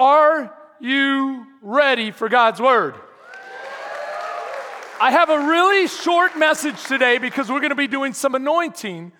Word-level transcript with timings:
Are 0.00 0.50
you 0.80 1.46
ready 1.60 2.10
for 2.10 2.30
God's 2.30 2.58
word? 2.58 2.94
I 4.98 5.10
have 5.10 5.28
a 5.28 5.38
really 5.46 5.88
short 5.88 6.38
message 6.38 6.82
today 6.84 7.18
because 7.18 7.50
we're 7.50 7.60
going 7.60 7.68
to 7.68 7.76
be 7.76 7.86
doing 7.86 8.14
some 8.14 8.34
anointing 8.34 9.12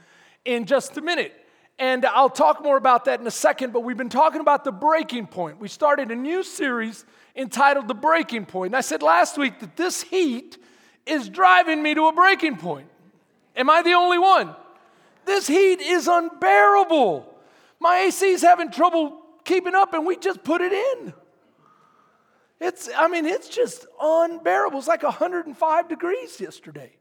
in 0.47 0.65
just 0.65 0.97
a 0.97 1.03
minute. 1.03 1.35
And 1.79 2.07
I'll 2.07 2.31
talk 2.31 2.63
more 2.63 2.79
about 2.79 3.05
that 3.05 3.21
in 3.21 3.27
a 3.27 3.31
second, 3.31 3.75
but 3.75 3.81
we've 3.81 3.99
been 3.99 4.09
talking 4.09 4.41
about 4.41 4.65
the 4.65 4.73
breaking 4.73 5.27
point. 5.27 5.61
We 5.61 5.69
started 5.69 6.11
a 6.11 6.17
new 6.17 6.43
series 6.43 7.05
entitled 7.37 7.87
The 7.87 7.95
Breaking 7.95 8.47
Point. 8.47 8.71
And 8.71 8.77
I 8.77 8.81
said 8.81 9.03
last 9.03 9.37
week 9.37 9.61
that 9.61 9.77
this 9.77 10.01
heat 10.01 10.57
is 11.05 11.29
driving 11.29 11.83
me 11.83 11.93
to 11.93 12.07
a 12.07 12.13
breaking 12.15 12.57
point. 12.57 12.89
Am 13.55 13.69
I 13.69 13.83
the 13.83 13.93
only 13.93 14.19
one? 14.19 14.57
This 15.27 15.47
heat 15.47 15.83
is 15.83 16.09
unbearable. 16.09 17.31
My 17.81 17.99
AC 17.99 18.27
is 18.31 18.41
having 18.41 18.71
trouble 18.71 19.20
keeping 19.51 19.75
up, 19.75 19.95
and 19.95 20.07
we 20.07 20.17
just 20.17 20.45
put 20.45 20.61
it 20.61 20.73
in. 20.73 21.13
It's, 22.61 22.89
I 22.97 23.09
mean, 23.09 23.27
it's 23.27 23.49
just 23.49 23.87
unbearable. 24.01 24.79
It's 24.79 24.87
like 24.87 25.03
105 25.03 25.89
degrees 25.89 26.41
yesterday. 26.41 26.93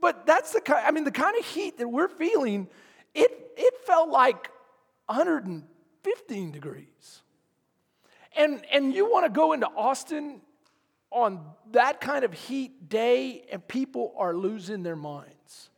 But 0.00 0.24
that's 0.24 0.52
the 0.52 0.60
kind, 0.60 0.86
I 0.86 0.90
mean, 0.90 1.04
the 1.04 1.10
kind 1.10 1.36
of 1.36 1.44
heat 1.44 1.78
that 1.78 1.88
we're 1.88 2.08
feeling, 2.08 2.68
it, 3.14 3.52
it 3.56 3.74
felt 3.84 4.08
like 4.08 4.48
115 5.06 6.50
degrees. 6.52 7.20
And, 8.36 8.64
and 8.72 8.94
you 8.94 9.10
want 9.10 9.26
to 9.26 9.30
go 9.30 9.52
into 9.52 9.66
Austin 9.66 10.40
on 11.10 11.44
that 11.72 12.00
kind 12.00 12.24
of 12.24 12.32
heat 12.32 12.88
day, 12.88 13.44
and 13.52 13.66
people 13.68 14.14
are 14.16 14.34
losing 14.34 14.82
their 14.82 14.96
minds. 14.96 15.68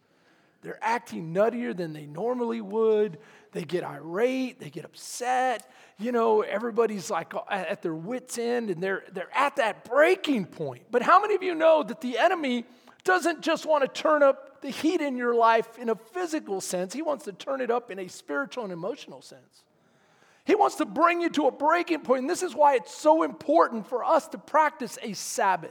They're 0.62 0.78
acting 0.80 1.34
nuttier 1.34 1.76
than 1.76 1.92
they 1.92 2.06
normally 2.06 2.60
would. 2.60 3.18
They 3.54 3.62
get 3.64 3.84
irate, 3.84 4.58
they 4.58 4.68
get 4.68 4.84
upset. 4.84 5.70
You 5.96 6.10
know, 6.10 6.42
everybody's 6.42 7.08
like 7.08 7.32
at 7.48 7.82
their 7.82 7.94
wits' 7.94 8.36
end 8.36 8.68
and 8.68 8.82
they're, 8.82 9.04
they're 9.12 9.32
at 9.32 9.56
that 9.56 9.84
breaking 9.84 10.46
point. 10.46 10.82
But 10.90 11.02
how 11.02 11.20
many 11.20 11.36
of 11.36 11.42
you 11.42 11.54
know 11.54 11.84
that 11.84 12.00
the 12.00 12.18
enemy 12.18 12.64
doesn't 13.04 13.42
just 13.42 13.64
want 13.64 13.82
to 13.82 14.02
turn 14.02 14.24
up 14.24 14.60
the 14.60 14.70
heat 14.70 15.00
in 15.00 15.16
your 15.16 15.34
life 15.34 15.78
in 15.78 15.88
a 15.88 15.94
physical 15.94 16.60
sense, 16.60 16.92
he 16.92 17.02
wants 17.02 17.24
to 17.26 17.32
turn 17.32 17.60
it 17.60 17.70
up 17.70 17.92
in 17.92 18.00
a 18.00 18.08
spiritual 18.08 18.64
and 18.64 18.72
emotional 18.72 19.22
sense. 19.22 19.62
He 20.44 20.56
wants 20.56 20.76
to 20.76 20.84
bring 20.84 21.20
you 21.20 21.30
to 21.30 21.46
a 21.46 21.52
breaking 21.52 22.00
point. 22.00 22.22
and 22.22 22.30
this 22.30 22.42
is 22.42 22.54
why 22.54 22.74
it's 22.74 22.92
so 22.92 23.22
important 23.22 23.86
for 23.86 24.02
us 24.02 24.26
to 24.28 24.38
practice 24.38 24.98
a 25.00 25.12
Sabbath 25.12 25.70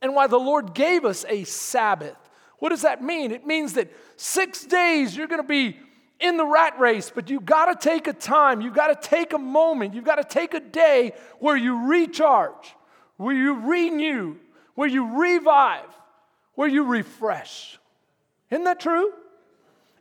and 0.00 0.14
why 0.14 0.28
the 0.28 0.38
Lord 0.38 0.72
gave 0.72 1.04
us 1.04 1.26
a 1.28 1.44
Sabbath. 1.44 2.16
What 2.58 2.70
does 2.70 2.82
that 2.82 3.02
mean? 3.02 3.32
It 3.32 3.46
means 3.46 3.74
that 3.74 3.90
six 4.16 4.64
days 4.64 5.16
you're 5.16 5.26
going 5.26 5.42
to 5.42 5.46
be 5.46 5.76
in 6.20 6.36
the 6.36 6.44
rat 6.44 6.78
race, 6.78 7.10
but 7.14 7.30
you've 7.30 7.46
got 7.46 7.66
to 7.66 7.88
take 7.88 8.06
a 8.06 8.12
time, 8.12 8.60
you've 8.60 8.74
got 8.74 8.88
to 8.88 9.08
take 9.08 9.32
a 9.32 9.38
moment, 9.38 9.94
you've 9.94 10.04
got 10.04 10.16
to 10.16 10.24
take 10.24 10.54
a 10.54 10.60
day 10.60 11.12
where 11.38 11.56
you 11.56 11.88
recharge, 11.88 12.74
where 13.16 13.34
you 13.34 13.54
renew, 13.54 14.36
where 14.74 14.88
you 14.88 15.18
revive, 15.18 15.88
where 16.54 16.68
you 16.68 16.84
refresh. 16.84 17.78
Isn't 18.50 18.64
that 18.64 18.80
true? 18.80 19.12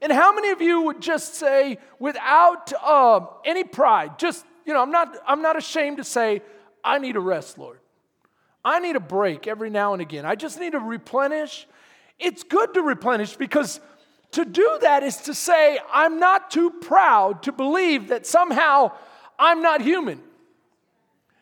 And 0.01 0.11
how 0.11 0.33
many 0.33 0.49
of 0.49 0.61
you 0.61 0.81
would 0.83 1.01
just 1.01 1.35
say, 1.35 1.77
without 1.99 2.71
uh, 2.81 3.25
any 3.45 3.63
pride, 3.63 4.17
just, 4.17 4.45
you 4.65 4.73
know, 4.73 4.81
I'm 4.81 4.91
not, 4.91 5.17
I'm 5.27 5.41
not 5.41 5.57
ashamed 5.57 5.97
to 5.97 6.03
say, 6.03 6.41
I 6.83 6.99
need 6.99 7.15
a 7.15 7.19
rest, 7.19 7.57
Lord. 7.57 7.79
I 8.63 8.79
need 8.79 8.95
a 8.95 9.01
break 9.01 9.47
every 9.47 9.69
now 9.69 9.93
and 9.93 10.01
again. 10.01 10.25
I 10.25 10.35
just 10.35 10.59
need 10.59 10.71
to 10.71 10.79
replenish. 10.79 11.67
It's 12.17 12.43
good 12.43 12.73
to 12.73 12.81
replenish 12.81 13.35
because 13.35 13.79
to 14.31 14.45
do 14.45 14.77
that 14.81 15.03
is 15.03 15.17
to 15.17 15.33
say, 15.33 15.79
I'm 15.91 16.19
not 16.19 16.51
too 16.51 16.69
proud 16.69 17.43
to 17.43 17.51
believe 17.51 18.09
that 18.09 18.27
somehow 18.27 18.91
I'm 19.37 19.61
not 19.61 19.81
human. 19.81 20.21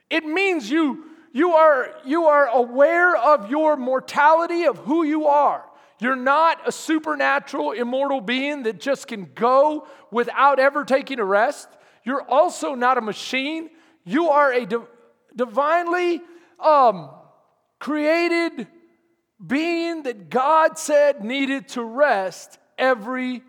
It 0.10 0.26
means 0.26 0.70
you, 0.70 1.06
you, 1.34 1.52
are, 1.52 1.94
you 2.06 2.26
are 2.26 2.48
aware 2.48 3.16
of 3.16 3.50
your 3.50 3.76
mortality, 3.76 4.64
of 4.64 4.78
who 4.78 5.04
you 5.04 5.28
are. 5.28 5.66
You're 6.00 6.16
not 6.16 6.66
a 6.66 6.72
supernatural, 6.72 7.72
immortal 7.72 8.22
being 8.22 8.64
that 8.64 8.80
just 8.80 9.08
can 9.08 9.32
go 9.36 9.88
without 10.12 10.60
ever 10.60 10.86
taking 10.86 11.20
a 11.20 11.26
rest. 11.26 11.68
You're 12.04 12.22
also 12.22 12.76
not 12.76 12.98
a 12.98 13.02
machine. 13.02 13.70
You 14.06 14.30
are 14.30 14.54
a 14.54 14.66
di- 14.66 14.78
divinely 15.36 16.22
um, 16.60 17.10
created 17.80 18.68
being 19.46 20.04
that 20.04 20.30
God 20.30 20.78
said 20.78 21.26
needed 21.26 21.68
to 21.70 21.84
rest 21.84 22.60
every 22.78 23.44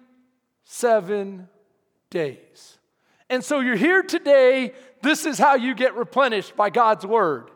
seven 0.64 1.48
days. 2.10 2.78
And 3.30 3.44
so 3.44 3.60
you're 3.60 3.76
here 3.76 4.02
today. 4.02 4.72
This 5.02 5.26
is 5.26 5.38
how 5.38 5.54
you 5.54 5.74
get 5.74 5.94
replenished 5.94 6.56
by 6.56 6.70
God's 6.70 7.04
word. 7.06 7.50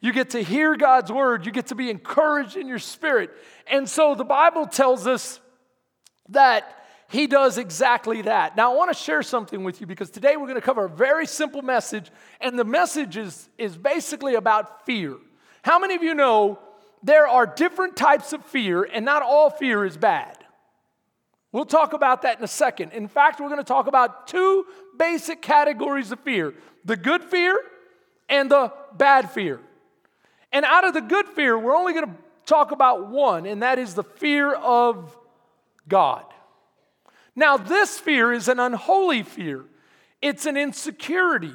You 0.00 0.12
get 0.12 0.30
to 0.30 0.42
hear 0.42 0.76
God's 0.76 1.10
word, 1.10 1.46
you 1.46 1.52
get 1.52 1.68
to 1.68 1.74
be 1.74 1.90
encouraged 1.90 2.56
in 2.56 2.68
your 2.68 2.78
spirit. 2.78 3.30
And 3.66 3.88
so 3.88 4.14
the 4.14 4.24
Bible 4.24 4.66
tells 4.66 5.06
us 5.06 5.40
that 6.28 6.84
he 7.08 7.26
does 7.26 7.56
exactly 7.56 8.22
that. 8.22 8.56
Now, 8.56 8.72
I 8.72 8.76
want 8.76 8.94
to 8.94 9.02
share 9.02 9.22
something 9.22 9.64
with 9.64 9.80
you 9.80 9.86
because 9.86 10.10
today 10.10 10.36
we're 10.36 10.46
going 10.46 10.56
to 10.56 10.60
cover 10.60 10.84
a 10.84 10.88
very 10.88 11.26
simple 11.26 11.62
message, 11.62 12.10
and 12.40 12.58
the 12.58 12.64
message 12.64 13.16
is, 13.16 13.48
is 13.58 13.76
basically 13.76 14.34
about 14.34 14.84
fear. 14.84 15.16
How 15.62 15.78
many 15.78 15.94
of 15.94 16.02
you 16.02 16.14
know 16.14 16.58
there 17.02 17.26
are 17.26 17.46
different 17.46 17.96
types 17.96 18.32
of 18.32 18.44
fear, 18.44 18.82
and 18.82 19.04
not 19.04 19.22
all 19.22 19.50
fear 19.50 19.84
is 19.84 19.96
bad? 19.96 20.36
We'll 21.56 21.64
talk 21.64 21.94
about 21.94 22.20
that 22.20 22.36
in 22.36 22.44
a 22.44 22.48
second. 22.48 22.92
In 22.92 23.08
fact, 23.08 23.40
we're 23.40 23.48
going 23.48 23.56
to 23.56 23.64
talk 23.64 23.86
about 23.86 24.26
two 24.26 24.66
basic 24.98 25.40
categories 25.40 26.12
of 26.12 26.20
fear 26.20 26.52
the 26.84 26.98
good 26.98 27.24
fear 27.24 27.58
and 28.28 28.50
the 28.50 28.70
bad 28.92 29.30
fear. 29.30 29.60
And 30.52 30.66
out 30.66 30.86
of 30.86 30.92
the 30.92 31.00
good 31.00 31.26
fear, 31.28 31.58
we're 31.58 31.74
only 31.74 31.94
going 31.94 32.08
to 32.08 32.14
talk 32.44 32.72
about 32.72 33.08
one, 33.08 33.46
and 33.46 33.62
that 33.62 33.78
is 33.78 33.94
the 33.94 34.02
fear 34.02 34.52
of 34.54 35.16
God. 35.88 36.26
Now, 37.34 37.56
this 37.56 37.98
fear 37.98 38.34
is 38.34 38.48
an 38.48 38.60
unholy 38.60 39.22
fear, 39.22 39.64
it's 40.20 40.44
an 40.44 40.58
insecurity, 40.58 41.54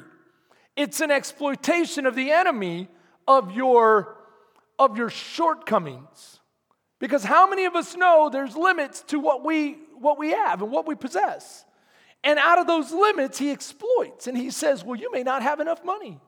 it's 0.74 1.00
an 1.00 1.12
exploitation 1.12 2.06
of 2.06 2.16
the 2.16 2.32
enemy 2.32 2.88
of 3.28 3.52
your, 3.52 4.16
of 4.80 4.96
your 4.96 5.10
shortcomings. 5.10 6.40
Because 6.98 7.22
how 7.22 7.48
many 7.48 7.66
of 7.66 7.76
us 7.76 7.96
know 7.96 8.30
there's 8.32 8.56
limits 8.56 9.02
to 9.02 9.20
what 9.20 9.44
we 9.44 9.76
what 10.02 10.18
we 10.18 10.30
have 10.30 10.62
and 10.62 10.70
what 10.70 10.86
we 10.86 10.94
possess. 10.94 11.64
And 12.24 12.38
out 12.38 12.58
of 12.58 12.66
those 12.66 12.92
limits, 12.92 13.38
he 13.38 13.50
exploits 13.50 14.26
and 14.26 14.36
he 14.36 14.50
says, 14.50 14.84
Well, 14.84 14.98
you 14.98 15.10
may 15.10 15.22
not 15.22 15.42
have 15.42 15.60
enough 15.60 15.84
money. 15.84 16.20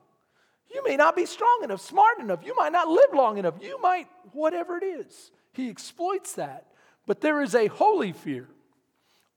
You 0.73 0.83
may 0.83 0.97
not 0.97 1.15
be 1.15 1.25
strong 1.25 1.61
enough, 1.63 1.81
smart 1.81 2.19
enough. 2.19 2.39
You 2.43 2.55
might 2.55 2.71
not 2.71 2.87
live 2.87 3.13
long 3.13 3.37
enough. 3.37 3.55
You 3.61 3.79
might, 3.81 4.07
whatever 4.33 4.77
it 4.77 4.83
is. 4.83 5.31
He 5.53 5.69
exploits 5.69 6.33
that. 6.33 6.65
But 7.05 7.21
there 7.21 7.41
is 7.41 7.55
a 7.55 7.67
holy 7.67 8.11
fear. 8.11 8.47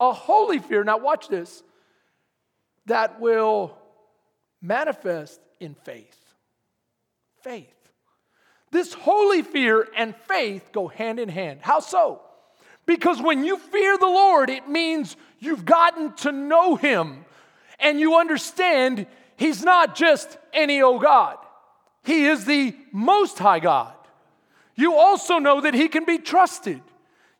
A 0.00 0.12
holy 0.12 0.58
fear, 0.58 0.84
now 0.84 0.98
watch 0.98 1.28
this, 1.28 1.62
that 2.86 3.20
will 3.20 3.76
manifest 4.62 5.40
in 5.60 5.74
faith. 5.74 6.16
Faith. 7.42 7.74
This 8.70 8.92
holy 8.92 9.42
fear 9.42 9.88
and 9.96 10.14
faith 10.28 10.70
go 10.72 10.88
hand 10.88 11.18
in 11.18 11.28
hand. 11.28 11.60
How 11.62 11.80
so? 11.80 12.22
Because 12.88 13.20
when 13.20 13.44
you 13.44 13.58
fear 13.58 13.98
the 13.98 14.06
Lord, 14.06 14.48
it 14.48 14.66
means 14.66 15.14
you've 15.40 15.66
gotten 15.66 16.14
to 16.14 16.32
know 16.32 16.74
Him 16.74 17.26
and 17.78 18.00
you 18.00 18.16
understand 18.16 19.06
He's 19.36 19.62
not 19.62 19.94
just 19.94 20.38
any 20.54 20.80
old 20.80 21.02
God, 21.02 21.36
He 22.02 22.24
is 22.24 22.46
the 22.46 22.74
Most 22.90 23.38
High 23.38 23.60
God. 23.60 23.92
You 24.74 24.94
also 24.94 25.38
know 25.38 25.60
that 25.60 25.74
He 25.74 25.88
can 25.88 26.06
be 26.06 26.16
trusted. 26.16 26.80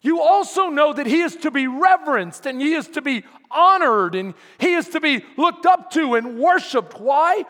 You 0.03 0.21
also 0.21 0.69
know 0.69 0.93
that 0.93 1.07
He 1.07 1.23
is 1.23 1.35
to 1.37 1.51
be 1.51 1.67
reverenced 1.67 2.45
and 2.45 2.61
He 2.61 2.75
is 2.75 2.87
to 2.89 3.01
be 3.01 3.25
honored 3.51 4.15
and 4.15 4.35
He 4.59 4.75
is 4.75 4.91
to 4.91 5.01
be 5.01 5.25
looked 5.39 5.65
up 5.65 5.91
to 5.93 6.15
and 6.15 6.39
worshiped. 6.39 7.01
Why? 7.01 7.45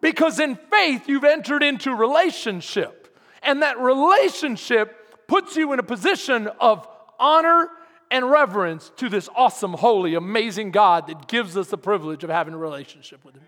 Because 0.00 0.40
in 0.40 0.56
faith 0.56 1.06
you've 1.06 1.22
entered 1.22 1.62
into 1.62 1.94
relationship, 1.94 3.14
and 3.42 3.60
that 3.60 3.78
relationship 3.78 5.26
puts 5.28 5.54
you 5.54 5.74
in 5.74 5.78
a 5.78 5.82
position 5.82 6.48
of 6.58 6.88
honor 7.22 7.70
and 8.10 8.30
reverence 8.30 8.92
to 8.96 9.08
this 9.08 9.30
awesome, 9.34 9.72
holy, 9.72 10.14
amazing 10.14 10.72
God 10.72 11.06
that 11.06 11.28
gives 11.28 11.56
us 11.56 11.68
the 11.68 11.78
privilege 11.78 12.24
of 12.24 12.28
having 12.28 12.52
a 12.52 12.58
relationship 12.58 13.24
with 13.24 13.34
Him. 13.34 13.42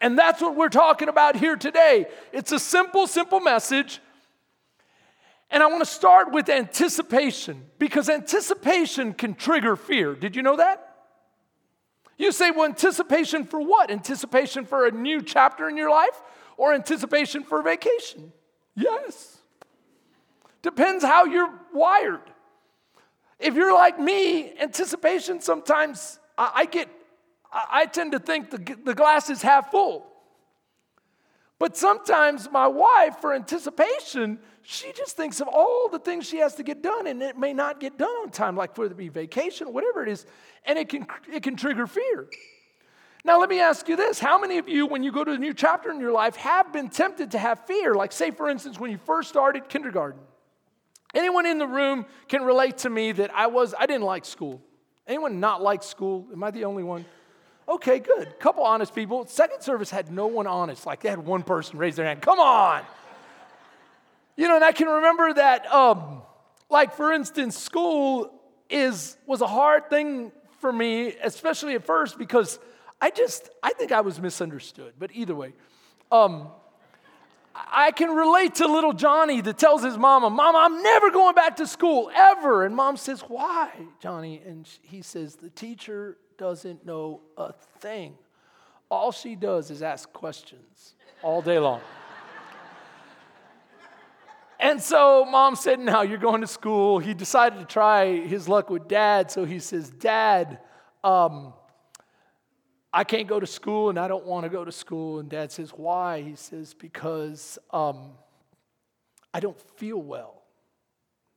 And 0.00 0.18
that's 0.18 0.40
what 0.40 0.56
we're 0.56 0.70
talking 0.70 1.08
about 1.08 1.36
here 1.36 1.56
today. 1.56 2.06
It's 2.32 2.52
a 2.52 2.58
simple, 2.58 3.06
simple 3.06 3.40
message. 3.40 4.00
And 5.50 5.62
I 5.62 5.66
want 5.66 5.80
to 5.80 5.90
start 5.90 6.32
with 6.32 6.48
anticipation 6.48 7.64
because 7.78 8.08
anticipation 8.08 9.12
can 9.12 9.34
trigger 9.34 9.76
fear. 9.76 10.14
Did 10.14 10.36
you 10.36 10.42
know 10.42 10.56
that? 10.56 10.86
You 12.16 12.32
say, 12.32 12.50
well, 12.50 12.66
anticipation 12.66 13.44
for 13.44 13.60
what? 13.60 13.90
Anticipation 13.90 14.64
for 14.64 14.86
a 14.86 14.90
new 14.90 15.20
chapter 15.22 15.68
in 15.68 15.76
your 15.76 15.90
life 15.90 16.22
or 16.56 16.72
anticipation 16.72 17.42
for 17.42 17.62
vacation? 17.62 18.32
Yes. 18.76 19.38
Depends 20.62 21.04
how 21.04 21.24
you're 21.24 21.52
wired. 21.74 22.29
If 23.40 23.54
you're 23.54 23.74
like 23.74 23.98
me, 23.98 24.52
anticipation 24.58 25.40
sometimes 25.40 26.18
I, 26.36 26.50
I 26.54 26.64
get, 26.66 26.88
I, 27.50 27.64
I 27.70 27.86
tend 27.86 28.12
to 28.12 28.18
think 28.18 28.50
the, 28.50 28.76
the 28.84 28.94
glass 28.94 29.30
is 29.30 29.42
half 29.42 29.70
full. 29.70 30.06
But 31.58 31.76
sometimes 31.76 32.50
my 32.50 32.66
wife, 32.66 33.16
for 33.20 33.34
anticipation, 33.34 34.38
she 34.62 34.92
just 34.92 35.16
thinks 35.16 35.40
of 35.40 35.48
all 35.48 35.88
the 35.90 35.98
things 35.98 36.26
she 36.26 36.38
has 36.38 36.54
to 36.54 36.62
get 36.62 36.82
done, 36.82 37.06
and 37.06 37.22
it 37.22 37.36
may 37.36 37.52
not 37.52 37.80
get 37.80 37.98
done 37.98 38.08
on 38.08 38.30
time, 38.30 38.56
like 38.56 38.76
whether 38.78 38.92
it 38.92 38.96
be 38.96 39.08
vacation 39.08 39.72
whatever 39.72 40.02
it 40.02 40.08
is, 40.08 40.24
and 40.64 40.78
it 40.78 40.88
can, 40.88 41.06
it 41.30 41.42
can 41.42 41.56
trigger 41.56 41.86
fear. 41.86 42.28
Now, 43.24 43.38
let 43.38 43.50
me 43.50 43.60
ask 43.60 43.88
you 43.88 43.96
this 43.96 44.18
How 44.18 44.38
many 44.38 44.58
of 44.58 44.68
you, 44.68 44.86
when 44.86 45.02
you 45.02 45.12
go 45.12 45.24
to 45.24 45.32
a 45.32 45.38
new 45.38 45.52
chapter 45.52 45.90
in 45.90 46.00
your 46.00 46.12
life, 46.12 46.36
have 46.36 46.72
been 46.72 46.88
tempted 46.88 47.32
to 47.32 47.38
have 47.38 47.66
fear? 47.66 47.94
Like, 47.94 48.12
say, 48.12 48.30
for 48.30 48.48
instance, 48.48 48.80
when 48.80 48.90
you 48.90 48.98
first 48.98 49.28
started 49.28 49.68
kindergarten. 49.68 50.20
Anyone 51.14 51.46
in 51.46 51.58
the 51.58 51.66
room 51.66 52.06
can 52.28 52.42
relate 52.42 52.78
to 52.78 52.90
me 52.90 53.12
that 53.12 53.34
I 53.34 53.48
was, 53.48 53.74
I 53.78 53.86
didn't 53.86 54.04
like 54.04 54.24
school. 54.24 54.62
Anyone 55.06 55.40
not 55.40 55.62
like 55.62 55.82
school? 55.82 56.28
Am 56.32 56.42
I 56.44 56.50
the 56.50 56.64
only 56.64 56.84
one? 56.84 57.04
Okay, 57.68 57.98
good. 57.98 58.38
Couple 58.38 58.64
honest 58.64 58.94
people. 58.94 59.26
Second 59.26 59.62
service 59.62 59.90
had 59.90 60.10
no 60.10 60.26
one 60.26 60.46
honest. 60.46 60.86
Like 60.86 61.00
they 61.00 61.08
had 61.08 61.18
one 61.18 61.42
person 61.42 61.78
raise 61.78 61.96
their 61.96 62.06
hand. 62.06 62.20
Come 62.20 62.38
on. 62.38 62.82
You 64.36 64.48
know, 64.48 64.56
and 64.56 64.64
I 64.64 64.72
can 64.72 64.88
remember 64.88 65.32
that, 65.34 65.72
um, 65.72 66.22
like 66.68 66.94
for 66.94 67.12
instance, 67.12 67.58
school 67.58 68.32
is 68.68 69.16
was 69.26 69.40
a 69.40 69.46
hard 69.46 69.90
thing 69.90 70.32
for 70.60 70.72
me, 70.72 71.14
especially 71.22 71.74
at 71.74 71.84
first, 71.84 72.18
because 72.18 72.58
I 73.00 73.10
just 73.10 73.50
I 73.62 73.72
think 73.72 73.92
I 73.92 74.00
was 74.00 74.20
misunderstood. 74.20 74.94
But 74.98 75.10
either 75.12 75.34
way, 75.34 75.52
um, 76.10 76.48
I 77.54 77.90
can 77.90 78.10
relate 78.10 78.56
to 78.56 78.66
little 78.66 78.92
Johnny 78.92 79.40
that 79.40 79.58
tells 79.58 79.82
his 79.82 79.98
mama, 79.98 80.30
Mama, 80.30 80.58
I'm 80.58 80.82
never 80.82 81.10
going 81.10 81.34
back 81.34 81.56
to 81.56 81.66
school 81.66 82.10
ever. 82.14 82.64
And 82.64 82.76
mom 82.76 82.96
says, 82.96 83.22
Why, 83.22 83.70
Johnny? 84.00 84.40
And 84.44 84.68
he 84.82 85.02
says, 85.02 85.36
The 85.36 85.50
teacher 85.50 86.16
doesn't 86.38 86.86
know 86.86 87.22
a 87.36 87.52
thing. 87.80 88.14
All 88.88 89.12
she 89.12 89.34
does 89.34 89.70
is 89.70 89.82
ask 89.82 90.12
questions 90.12 90.94
all 91.22 91.42
day 91.42 91.58
long. 91.58 91.80
and 94.60 94.80
so 94.80 95.24
mom 95.24 95.56
said, 95.56 95.80
Now 95.80 96.02
you're 96.02 96.18
going 96.18 96.42
to 96.42 96.46
school. 96.46 97.00
He 97.00 97.14
decided 97.14 97.58
to 97.58 97.64
try 97.64 98.16
his 98.16 98.48
luck 98.48 98.70
with 98.70 98.86
dad. 98.86 99.30
So 99.30 99.44
he 99.44 99.58
says, 99.58 99.90
Dad, 99.90 100.60
um, 101.02 101.52
I 102.92 103.04
can't 103.04 103.28
go 103.28 103.38
to 103.38 103.46
school 103.46 103.88
and 103.88 103.98
I 103.98 104.08
don't 104.08 104.26
want 104.26 104.44
to 104.44 104.48
go 104.48 104.64
to 104.64 104.72
school. 104.72 105.20
And 105.20 105.28
dad 105.28 105.52
says, 105.52 105.70
Why? 105.70 106.22
He 106.22 106.34
says, 106.34 106.74
Because 106.74 107.58
um, 107.70 108.12
I 109.32 109.40
don't 109.40 109.60
feel 109.78 110.00
well. 110.00 110.42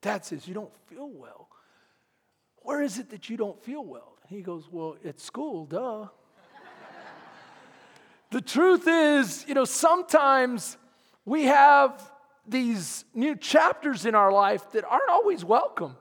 Dad 0.01 0.25
says, 0.25 0.47
You 0.47 0.53
don't 0.53 0.75
feel 0.87 1.09
well. 1.09 1.49
Where 2.57 2.81
is 2.81 2.97
it 2.97 3.09
that 3.11 3.29
you 3.29 3.37
don't 3.37 3.61
feel 3.63 3.83
well? 3.83 4.17
And 4.23 4.35
he 4.35 4.41
goes, 4.41 4.67
Well, 4.71 4.97
at 5.05 5.19
school, 5.19 5.65
duh. 5.65 6.07
the 8.31 8.41
truth 8.41 8.87
is, 8.87 9.45
you 9.47 9.53
know, 9.53 9.65
sometimes 9.65 10.77
we 11.25 11.43
have 11.43 12.11
these 12.47 13.05
new 13.13 13.35
chapters 13.35 14.05
in 14.05 14.15
our 14.15 14.31
life 14.31 14.71
that 14.71 14.83
aren't 14.85 15.09
always 15.09 15.45
welcomed. 15.45 15.95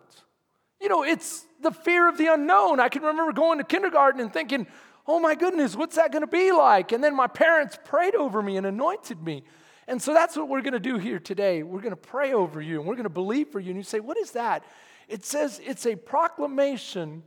You 0.81 0.89
know, 0.89 1.05
it's 1.05 1.47
the 1.61 1.71
fear 1.71 2.09
of 2.09 2.19
the 2.19 2.27
unknown. 2.33 2.81
I 2.81 2.89
can 2.89 3.03
remember 3.03 3.33
going 3.33 3.59
to 3.59 3.65
kindergarten 3.65 4.21
and 4.21 4.33
thinking, 4.33 4.67
oh 5.07 5.19
my 5.19 5.35
goodness, 5.35 5.77
what's 5.77 5.97
that 5.97 6.13
going 6.13 6.23
to 6.23 6.27
be 6.27 6.53
like? 6.53 6.93
And 6.93 7.03
then 7.03 7.15
my 7.15 7.27
parents 7.27 7.79
prayed 7.85 8.15
over 8.15 8.43
me 8.43 8.57
and 8.57 8.67
anointed 8.67 9.23
me. 9.23 9.45
And 9.89 10.01
so 10.01 10.15
that's 10.15 10.37
what 10.37 10.49
we're 10.49 10.63
going 10.63 10.73
to 10.75 10.81
do 10.81 10.99
here 10.99 11.19
today. 11.19 11.63
We're 11.63 11.81
going 11.81 11.91
to 11.91 11.97
pray 11.97 12.33
over 12.33 12.61
you 12.61 12.79
and 12.79 12.89
we're 12.89 12.95
going 12.95 13.05
to 13.05 13.11
believe 13.11 13.49
for 13.49 13.61
you. 13.61 13.71
And 13.71 13.77
you 13.77 13.83
say, 13.83 14.01
what 14.01 14.17
is 14.17 14.33
that? 14.33 14.65
It 15.09 15.25
says 15.25 15.61
it's 15.65 15.87
a 15.87 15.97
proclamation 15.97 17.25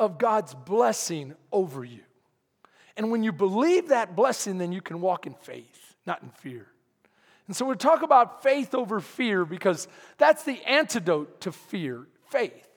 of 0.00 0.18
God's 0.18 0.54
blessing 0.54 1.34
over 1.52 1.84
you. 1.84 2.00
And 2.96 3.10
when 3.10 3.22
you 3.22 3.32
believe 3.32 3.88
that 3.88 4.16
blessing, 4.16 4.58
then 4.58 4.72
you 4.72 4.80
can 4.80 5.00
walk 5.00 5.26
in 5.26 5.34
faith, 5.34 5.94
not 6.06 6.22
in 6.22 6.30
fear. 6.30 6.66
And 7.46 7.56
so 7.56 7.66
we 7.66 7.76
talk 7.76 8.02
about 8.02 8.42
faith 8.42 8.74
over 8.74 9.00
fear 9.00 9.44
because 9.44 9.88
that's 10.16 10.44
the 10.44 10.62
antidote 10.64 11.40
to 11.42 11.52
fear, 11.52 12.06
faith. 12.30 12.68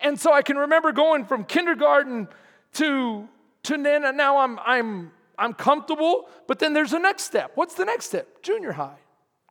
And 0.00 0.18
so 0.18 0.32
I 0.32 0.42
can 0.42 0.56
remember 0.56 0.92
going 0.92 1.24
from 1.24 1.44
kindergarten 1.44 2.28
to 2.74 3.28
to 3.64 3.82
then 3.82 4.16
now 4.16 4.38
I'm, 4.38 4.58
I'm, 4.60 5.12
I'm 5.38 5.54
comfortable, 5.54 6.28
but 6.46 6.58
then 6.58 6.72
there's 6.72 6.92
a 6.92 6.98
next 6.98 7.24
step. 7.24 7.52
What's 7.54 7.74
the 7.74 7.84
next 7.84 8.06
step? 8.06 8.42
Junior 8.42 8.72
high. 8.72 8.98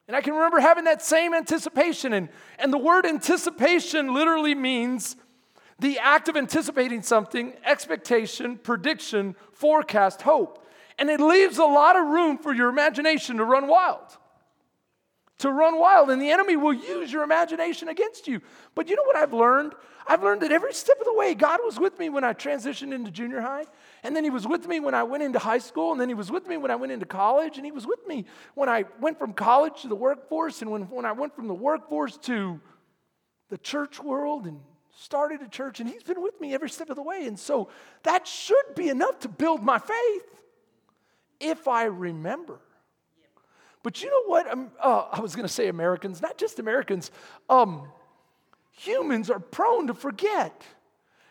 And 0.08 0.16
I 0.16 0.22
can 0.22 0.34
remember 0.34 0.60
having 0.60 0.86
that 0.86 1.04
same 1.04 1.36
anticipation. 1.36 2.14
And, 2.14 2.30
and 2.58 2.74
the 2.74 2.80
word 2.80 3.06
anticipation 3.06 4.12
literally 4.14 4.56
means 4.56 5.16
the 5.78 6.00
act 6.00 6.28
of 6.28 6.36
anticipating 6.36 7.04
something, 7.04 7.54
expectation, 7.64 8.58
prediction, 8.58 9.36
forecast, 9.54 10.24
hope. 10.24 10.66
And 10.98 11.10
it 11.10 11.20
leaves 11.20 11.60
a 11.60 11.64
lot 11.64 11.96
of 11.96 12.08
room 12.08 12.38
for 12.38 12.54
your 12.54 12.70
imagination 12.70 13.38
to 13.38 13.46
run 13.46 13.68
wild. 13.68 14.18
To 15.38 15.52
run 15.52 15.80
wild. 15.80 16.10
And 16.10 16.22
the 16.22 16.32
enemy 16.32 16.58
will 16.58 16.74
use 16.74 17.14
your 17.14 17.24
imagination 17.24 17.88
against 17.88 18.28
you. 18.28 18.42
But 18.76 18.90
you 18.90 18.96
know 18.96 19.04
what 19.04 19.16
I've 19.16 19.34
learned? 19.34 19.74
I've 20.08 20.24
learned 20.24 20.42
that 20.42 20.52
every 20.52 20.74
step 20.74 21.00
of 21.00 21.06
the 21.06 21.14
way, 21.14 21.36
God 21.36 21.60
was 21.64 21.80
with 21.80 22.00
me 22.00 22.10
when 22.10 22.24
I 22.24 22.34
transitioned 22.34 22.94
into 22.94 23.12
junior 23.12 23.42
high. 23.42 23.66
And 24.04 24.16
then 24.16 24.24
he 24.24 24.30
was 24.30 24.48
with 24.48 24.68
me 24.68 24.80
when 24.80 24.94
I 24.94 25.04
went 25.04 25.24
into 25.24 25.40
high 25.40 25.58
school, 25.58 25.92
and 25.92 26.00
then 26.00 26.08
he 26.08 26.16
was 26.16 26.32
with 26.32 26.48
me 26.48 26.58
when 26.58 26.72
I 26.72 26.76
went 26.76 26.92
into 26.92 27.06
college, 27.06 27.58
and 27.58 27.66
he 27.66 27.72
was 27.72 27.86
with 27.86 28.06
me 28.08 28.26
when 28.56 28.70
I 28.70 28.86
went 29.00 29.20
from 29.20 29.34
college 29.34 29.82
to 29.82 29.88
the 29.88 29.96
workforce, 29.96 30.62
and 30.62 30.72
when, 30.72 30.84
when 30.84 31.06
I 31.06 31.12
went 31.12 31.36
from 31.36 31.48
the 31.48 31.54
workforce 31.54 32.18
to 32.20 32.60
the 33.50 33.58
church 33.58 34.00
world 34.02 34.46
and 34.46 34.60
started 34.96 35.42
a 35.42 35.48
church, 35.48 35.80
and 35.80 35.90
he's 35.90 36.04
been 36.04 36.22
with 36.22 36.40
me 36.40 36.54
every 36.54 36.70
step 36.70 36.90
of 36.90 36.96
the 36.96 37.04
way. 37.04 37.26
And 37.26 37.38
so 37.38 37.70
that 38.04 38.28
should 38.28 38.76
be 38.76 38.90
enough 38.90 39.20
to 39.20 39.30
build 39.30 39.64
my 39.64 39.80
faith 39.80 40.42
if 41.40 41.68
I 41.68 41.86
remember. 41.86 42.60
But 43.82 44.04
you 44.04 44.10
know 44.10 44.24
what? 44.26 44.50
Um, 44.50 44.72
uh, 44.82 45.06
I 45.12 45.22
was 45.22 45.36
going 45.36 45.48
to 45.48 45.54
say 45.54 45.68
Americans, 45.68 46.22
not 46.22 46.38
just 46.38 46.60
Americans. 46.60 47.12
Um, 47.50 47.88
humans 48.72 49.30
are 49.30 49.40
prone 49.40 49.88
to 49.88 49.94
forget. 49.94 50.64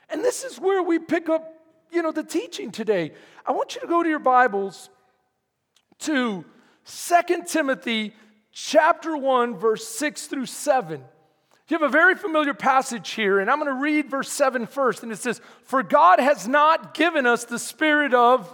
And 0.09 0.25
this 0.25 0.45
is 0.45 0.59
where 0.59 0.83
we 0.83 0.99
pick 0.99 1.29
up 1.29 1.55
you 1.91 2.03
know, 2.03 2.13
the 2.13 2.23
teaching 2.23 2.71
today. 2.71 3.13
I 3.47 3.53
want 3.53 3.75
you 3.75 3.81
to 3.81 3.87
go 3.87 4.03
to 4.03 4.09
your 4.09 4.19
Bibles 4.19 4.91
to 6.01 6.45
Second 6.85 7.47
Timothy 7.47 8.15
chapter 8.53 9.17
1, 9.17 9.57
verse 9.57 9.87
6 9.87 10.27
through 10.27 10.47
7. 10.47 11.03
You 11.69 11.79
have 11.79 11.87
a 11.87 11.93
very 11.93 12.15
familiar 12.15 12.55
passage 12.55 13.11
here, 13.11 13.41
and 13.41 13.51
I'm 13.51 13.59
going 13.59 13.75
to 13.75 13.81
read 13.81 14.09
verse 14.09 14.31
7 14.33 14.67
first. 14.67 15.03
And 15.03 15.13
it 15.13 15.19
says, 15.19 15.41
For 15.65 15.83
God 15.83 16.19
has 16.19 16.49
not 16.49 16.95
given 16.95 17.27
us 17.27 17.45
the 17.45 17.59
spirit 17.59 18.15
of. 18.15 18.49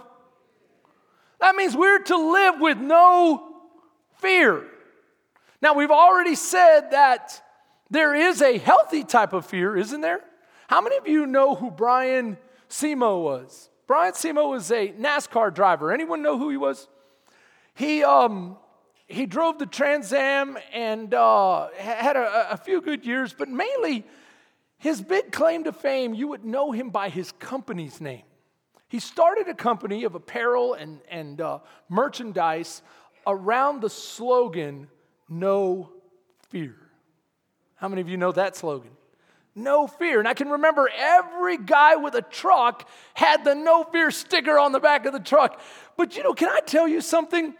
That 1.39 1.55
means 1.55 1.77
we're 1.77 1.99
to 1.99 2.17
live 2.17 2.55
with 2.59 2.77
no 2.77 3.55
fear. 4.17 4.65
Now, 5.61 5.73
we've 5.73 5.91
already 5.91 6.35
said 6.35 6.91
that 6.91 7.41
there 7.89 8.13
is 8.13 8.41
a 8.41 8.57
healthy 8.57 9.03
type 9.03 9.31
of 9.31 9.45
fear, 9.45 9.77
isn't 9.77 10.01
there? 10.01 10.21
How 10.67 10.81
many 10.81 10.97
of 10.97 11.07
you 11.07 11.25
know 11.25 11.55
who 11.55 11.71
Brian 11.71 12.37
Simo 12.75 13.23
was. 13.23 13.69
Brian 13.87 14.13
Simo 14.13 14.49
was 14.49 14.69
a 14.69 14.91
NASCAR 14.91 15.53
driver. 15.53 15.93
Anyone 15.93 16.21
know 16.21 16.37
who 16.37 16.49
he 16.49 16.57
was? 16.57 16.89
He, 17.73 18.03
um, 18.03 18.57
he 19.07 19.25
drove 19.25 19.59
the 19.59 19.65
Trans 19.65 20.11
Am 20.11 20.57
and 20.73 21.13
uh, 21.13 21.69
had 21.77 22.17
a, 22.17 22.51
a 22.51 22.57
few 22.57 22.81
good 22.81 23.05
years, 23.05 23.33
but 23.33 23.47
mainly 23.47 24.05
his 24.77 25.01
big 25.01 25.31
claim 25.31 25.63
to 25.63 25.71
fame, 25.71 26.13
you 26.13 26.27
would 26.27 26.43
know 26.43 26.71
him 26.73 26.89
by 26.89 27.07
his 27.07 27.31
company's 27.33 28.01
name. 28.01 28.23
He 28.89 28.99
started 28.99 29.47
a 29.47 29.53
company 29.53 30.03
of 30.03 30.15
apparel 30.15 30.73
and, 30.73 30.99
and 31.09 31.39
uh, 31.39 31.59
merchandise 31.87 32.81
around 33.25 33.81
the 33.81 33.89
slogan, 33.89 34.87
No 35.29 35.91
Fear. 36.49 36.75
How 37.75 37.87
many 37.87 38.01
of 38.01 38.09
you 38.09 38.17
know 38.17 38.33
that 38.33 38.55
slogan? 38.57 38.91
No 39.55 39.87
fear. 39.87 40.19
And 40.19 40.27
I 40.27 40.33
can 40.33 40.49
remember 40.49 40.89
every 40.93 41.57
guy 41.57 41.95
with 41.95 42.13
a 42.13 42.21
truck 42.21 42.87
had 43.13 43.45
the 43.45 43.55
no 43.55 43.85
fear 43.85 44.11
sticker 44.11 44.59
on 44.59 44.73
the 44.73 44.79
back 44.79 45.05
of 45.05 45.13
the 45.13 45.19
truck. 45.19 45.59
But 45.97 46.17
you 46.17 46.23
know, 46.23 46.33
can 46.33 46.49
I 46.49 46.59
tell 46.59 46.87
you 46.87 47.01
something? 47.01 47.55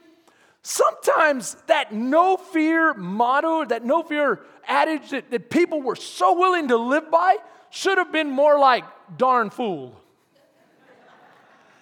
Sometimes 0.61 1.55
that 1.67 1.93
no 1.93 2.37
fear 2.37 2.93
motto, 2.93 3.65
that 3.65 3.85
no 3.85 4.03
fear 4.03 4.41
adage 4.67 5.11
that, 5.11 5.31
that 5.31 5.49
people 5.49 5.81
were 5.81 5.95
so 5.95 6.37
willing 6.37 6.67
to 6.69 6.77
live 6.77 7.09
by 7.09 7.37
should 7.69 7.97
have 7.97 8.11
been 8.11 8.29
more 8.29 8.59
like 8.59 8.83
darn 9.17 9.49
fool. 9.49 10.01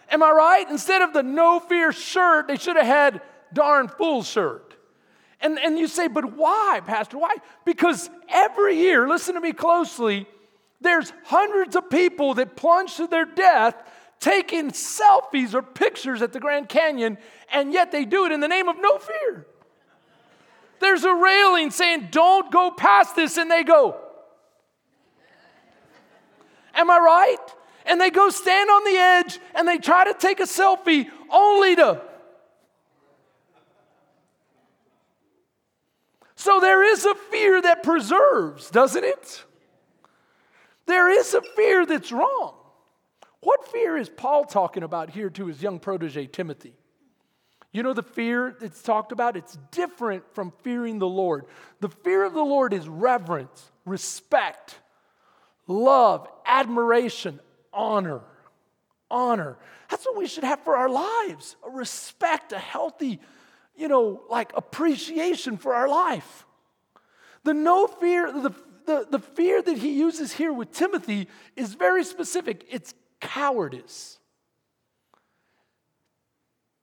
Am 0.10 0.22
I 0.22 0.32
right? 0.32 0.70
Instead 0.70 1.02
of 1.02 1.14
the 1.14 1.24
no 1.24 1.60
fear 1.60 1.92
shirt, 1.92 2.48
they 2.48 2.58
should 2.58 2.76
have 2.76 2.86
had 2.86 3.22
darn 3.54 3.88
fool 3.88 4.22
shirt. 4.22 4.73
And, 5.44 5.60
and 5.60 5.78
you 5.78 5.88
say, 5.88 6.08
but 6.08 6.38
why, 6.38 6.82
Pastor? 6.86 7.18
Why? 7.18 7.36
Because 7.66 8.10
every 8.30 8.78
year, 8.78 9.08
listen 9.08 9.36
to 9.36 9.42
me 9.42 9.52
closely, 9.52 10.26
there's 10.80 11.12
hundreds 11.26 11.76
of 11.76 11.90
people 11.90 12.34
that 12.36 12.56
plunge 12.56 12.96
to 12.96 13.08
their 13.08 13.26
death 13.26 13.76
taking 14.22 14.72
selfies 14.72 15.54
or 15.54 15.62
pictures 15.62 16.22
at 16.22 16.32
the 16.32 16.40
Grand 16.40 16.70
Canyon, 16.70 17.18
and 17.52 17.74
yet 17.74 17.92
they 17.92 18.06
do 18.06 18.26
it 18.26 18.32
in 18.32 18.40
the 18.40 18.48
name 18.48 18.70
of 18.70 18.78
no 18.80 18.98
fear. 18.98 19.46
There's 20.80 21.04
a 21.04 21.14
railing 21.14 21.72
saying, 21.72 22.08
don't 22.10 22.50
go 22.50 22.72
past 22.72 23.16
this, 23.16 23.36
and 23.38 23.52
they 23.52 23.64
go. 23.64 23.98
Am 26.74 26.90
I 26.90 26.98
right? 26.98 27.38
And 27.86 28.00
they 28.00 28.10
go 28.10 28.30
stand 28.30 28.70
on 28.70 28.84
the 28.86 28.98
edge 28.98 29.40
and 29.56 29.68
they 29.68 29.78
try 29.78 30.06
to 30.06 30.14
take 30.14 30.40
a 30.40 30.44
selfie 30.44 31.10
only 31.30 31.76
to 31.76 32.02
So 36.44 36.60
there 36.60 36.84
is 36.84 37.06
a 37.06 37.16
fear 37.16 37.62
that 37.62 37.84
preserves, 37.84 38.70
doesn't 38.70 39.06
it? 39.06 39.46
There 40.86 41.10
is 41.10 41.34
a 41.34 41.42
fear 41.42 41.86
that's 41.86 42.12
wrong. 42.12 42.56
What 43.40 43.72
fear 43.72 43.96
is 43.96 44.10
Paul 44.10 44.44
talking 44.44 44.84
about 44.84 45.10
here 45.10 45.30
to 45.30 45.46
his 45.46 45.64
young 45.64 45.80
protege, 45.80 46.28
Timothy? 46.28 46.74
You 47.72 47.82
know 47.82 47.94
the 47.94 48.04
fear 48.04 48.58
that's 48.60 48.82
talked 48.82 49.14
about? 49.14 49.38
It's 49.38 49.58
different 49.72 50.26
from 50.36 50.52
fearing 50.64 51.00
the 51.00 51.08
Lord. 51.08 51.46
The 51.80 51.88
fear 51.88 52.26
of 52.26 52.34
the 52.34 52.44
Lord 52.44 52.74
is 52.74 52.90
reverence, 52.90 53.72
respect, 53.86 54.78
love, 55.66 56.28
admiration, 56.46 57.40
honor. 57.72 58.20
Honor. 59.10 59.56
That's 59.90 60.06
what 60.06 60.18
we 60.18 60.28
should 60.28 60.44
have 60.44 60.60
for 60.60 60.76
our 60.76 60.90
lives 60.90 61.56
a 61.66 61.70
respect, 61.70 62.52
a 62.52 62.60
healthy, 62.60 63.22
you 63.76 63.88
know, 63.88 64.22
like 64.30 64.52
appreciation 64.56 65.58
for 65.58 65.74
our 65.74 65.88
life. 65.88 66.46
The 67.44 67.54
no 67.54 67.88
fear, 67.88 68.32
the, 68.32 68.54
the, 68.86 69.08
the 69.10 69.20
fear 69.20 69.62
that 69.62 69.78
he 69.78 69.98
uses 69.98 70.32
here 70.34 70.54
with 70.54 70.72
Timothy 70.72 71.28
is 71.56 71.74
very 71.74 72.04
specific. 72.04 72.66
It's 72.70 72.94
cowardice, 73.20 74.20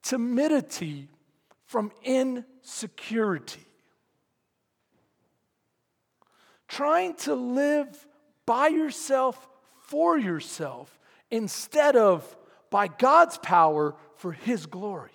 timidity 0.03 1.09
from 1.67 1.93
insecurity. 2.03 3.65
Trying 6.69 7.15
to 7.17 7.35
live 7.35 8.07
by 8.47 8.69
yourself 8.69 9.49
for 9.81 10.19
yourself 10.19 10.99
instead 11.31 11.97
of 11.97 12.37
by 12.71 12.89
God's 12.89 13.39
power 13.39 13.95
for 14.17 14.33
His 14.33 14.67
glory. 14.67 15.11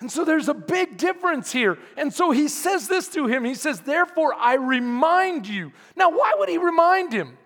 And 0.00 0.10
so 0.10 0.24
there's 0.24 0.48
a 0.48 0.54
big 0.54 0.96
difference 0.96 1.52
here. 1.52 1.78
And 1.96 2.12
so 2.12 2.30
he 2.30 2.48
says 2.48 2.88
this 2.88 3.08
to 3.08 3.26
him. 3.26 3.44
He 3.44 3.54
says, 3.54 3.80
Therefore, 3.80 4.34
I 4.34 4.54
remind 4.54 5.46
you. 5.46 5.72
Now, 5.94 6.10
why 6.10 6.34
would 6.38 6.48
he 6.48 6.56
remind 6.56 7.12
him? 7.12 7.36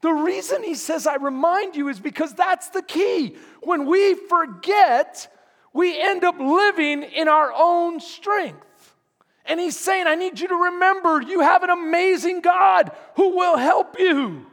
The 0.00 0.12
reason 0.12 0.64
he 0.64 0.74
says, 0.74 1.06
I 1.06 1.16
remind 1.16 1.76
you, 1.76 1.88
is 1.88 2.00
because 2.00 2.34
that's 2.34 2.70
the 2.70 2.82
key. 2.82 3.36
When 3.62 3.86
we 3.86 4.14
forget, 4.14 5.32
we 5.72 6.00
end 6.00 6.24
up 6.24 6.38
living 6.40 7.02
in 7.02 7.28
our 7.28 7.52
own 7.54 8.00
strength. 8.00 8.66
And 9.44 9.60
he's 9.60 9.78
saying, 9.78 10.06
I 10.06 10.14
need 10.14 10.40
you 10.40 10.48
to 10.48 10.54
remember 10.54 11.20
you 11.20 11.40
have 11.40 11.62
an 11.62 11.70
amazing 11.70 12.40
God 12.40 12.90
who 13.16 13.36
will 13.36 13.56
help 13.56 13.98
you. 13.98 14.46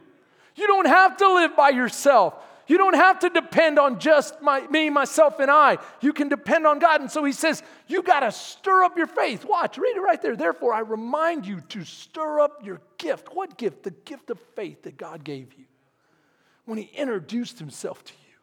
You 0.56 0.66
don't 0.66 0.86
have 0.86 1.16
to 1.18 1.34
live 1.34 1.56
by 1.56 1.70
yourself. 1.70 2.34
You 2.70 2.78
don't 2.78 2.94
have 2.94 3.18
to 3.18 3.30
depend 3.30 3.80
on 3.80 3.98
just 3.98 4.40
my, 4.42 4.64
me, 4.68 4.90
myself, 4.90 5.40
and 5.40 5.50
I. 5.50 5.78
You 6.00 6.12
can 6.12 6.28
depend 6.28 6.68
on 6.68 6.78
God. 6.78 7.00
And 7.00 7.10
so 7.10 7.24
he 7.24 7.32
says, 7.32 7.64
You 7.88 8.00
got 8.00 8.20
to 8.20 8.30
stir 8.30 8.84
up 8.84 8.96
your 8.96 9.08
faith. 9.08 9.44
Watch, 9.44 9.76
read 9.76 9.96
it 9.96 10.00
right 10.00 10.22
there. 10.22 10.36
Therefore, 10.36 10.72
I 10.72 10.78
remind 10.78 11.48
you 11.48 11.62
to 11.70 11.82
stir 11.84 12.38
up 12.38 12.64
your 12.64 12.80
gift. 12.96 13.34
What 13.34 13.58
gift? 13.58 13.82
The 13.82 13.90
gift 13.90 14.30
of 14.30 14.38
faith 14.54 14.84
that 14.84 14.96
God 14.96 15.24
gave 15.24 15.52
you 15.58 15.64
when 16.64 16.78
he 16.78 16.88
introduced 16.94 17.58
himself 17.58 18.04
to 18.04 18.12
you. 18.12 18.36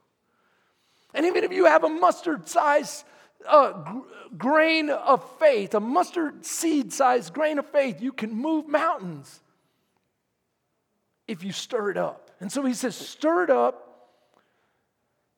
And 1.13 1.25
even 1.25 1.45
if 1.45 1.53
you 1.53 1.63
have 1.63 1.85
a 1.85 1.89
mustard 1.89 2.49
size 2.49 3.05
uh, 3.47 3.71
gr- 3.71 3.99
grain 4.37 4.89
of 4.89 5.23
faith, 5.39 5.73
a 5.73 5.79
mustard 5.79 6.45
seed 6.45 6.91
sized 6.91 7.33
grain 7.33 7.59
of 7.59 7.65
faith, 7.67 8.01
you 8.01 8.11
can 8.11 8.35
move 8.35 8.67
mountains 8.67 9.39
if 11.29 11.45
you 11.45 11.53
stir 11.53 11.91
it 11.91 11.97
up. 11.97 12.29
And 12.41 12.51
so 12.51 12.65
he 12.65 12.73
says, 12.73 12.93
Stir 12.93 13.45
it 13.45 13.49
up 13.49 13.85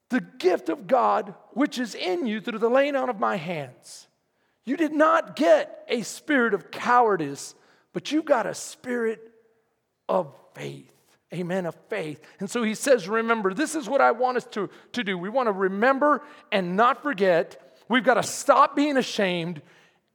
the 0.09 0.21
gift 0.21 0.69
of 0.69 0.87
God 0.87 1.35
which 1.51 1.79
is 1.79 1.95
in 1.95 2.25
you 2.25 2.41
through 2.41 2.59
the 2.59 2.69
laying 2.69 2.95
on 2.95 3.09
of 3.09 3.19
my 3.19 3.35
hands. 3.35 4.07
You 4.65 4.77
did 4.77 4.93
not 4.93 5.35
get 5.35 5.85
a 5.87 6.01
spirit 6.01 6.53
of 6.53 6.71
cowardice, 6.71 7.55
but 7.93 8.11
you 8.11 8.21
got 8.21 8.45
a 8.45 8.53
spirit 8.53 9.31
of 10.07 10.33
faith. 10.53 10.93
Amen, 11.33 11.67
of 11.67 11.75
faith. 11.89 12.21
And 12.39 12.49
so 12.49 12.63
he 12.63 12.73
says, 12.73 13.07
Remember, 13.07 13.53
this 13.53 13.75
is 13.75 13.87
what 13.87 14.01
I 14.01 14.11
want 14.11 14.37
us 14.37 14.45
to, 14.51 14.69
to 14.93 15.03
do. 15.03 15.17
We 15.17 15.29
want 15.29 15.47
to 15.47 15.53
remember 15.53 16.23
and 16.51 16.75
not 16.75 17.03
forget. 17.03 17.77
We've 17.87 18.03
got 18.03 18.15
to 18.15 18.23
stop 18.23 18.75
being 18.75 18.97
ashamed 18.97 19.61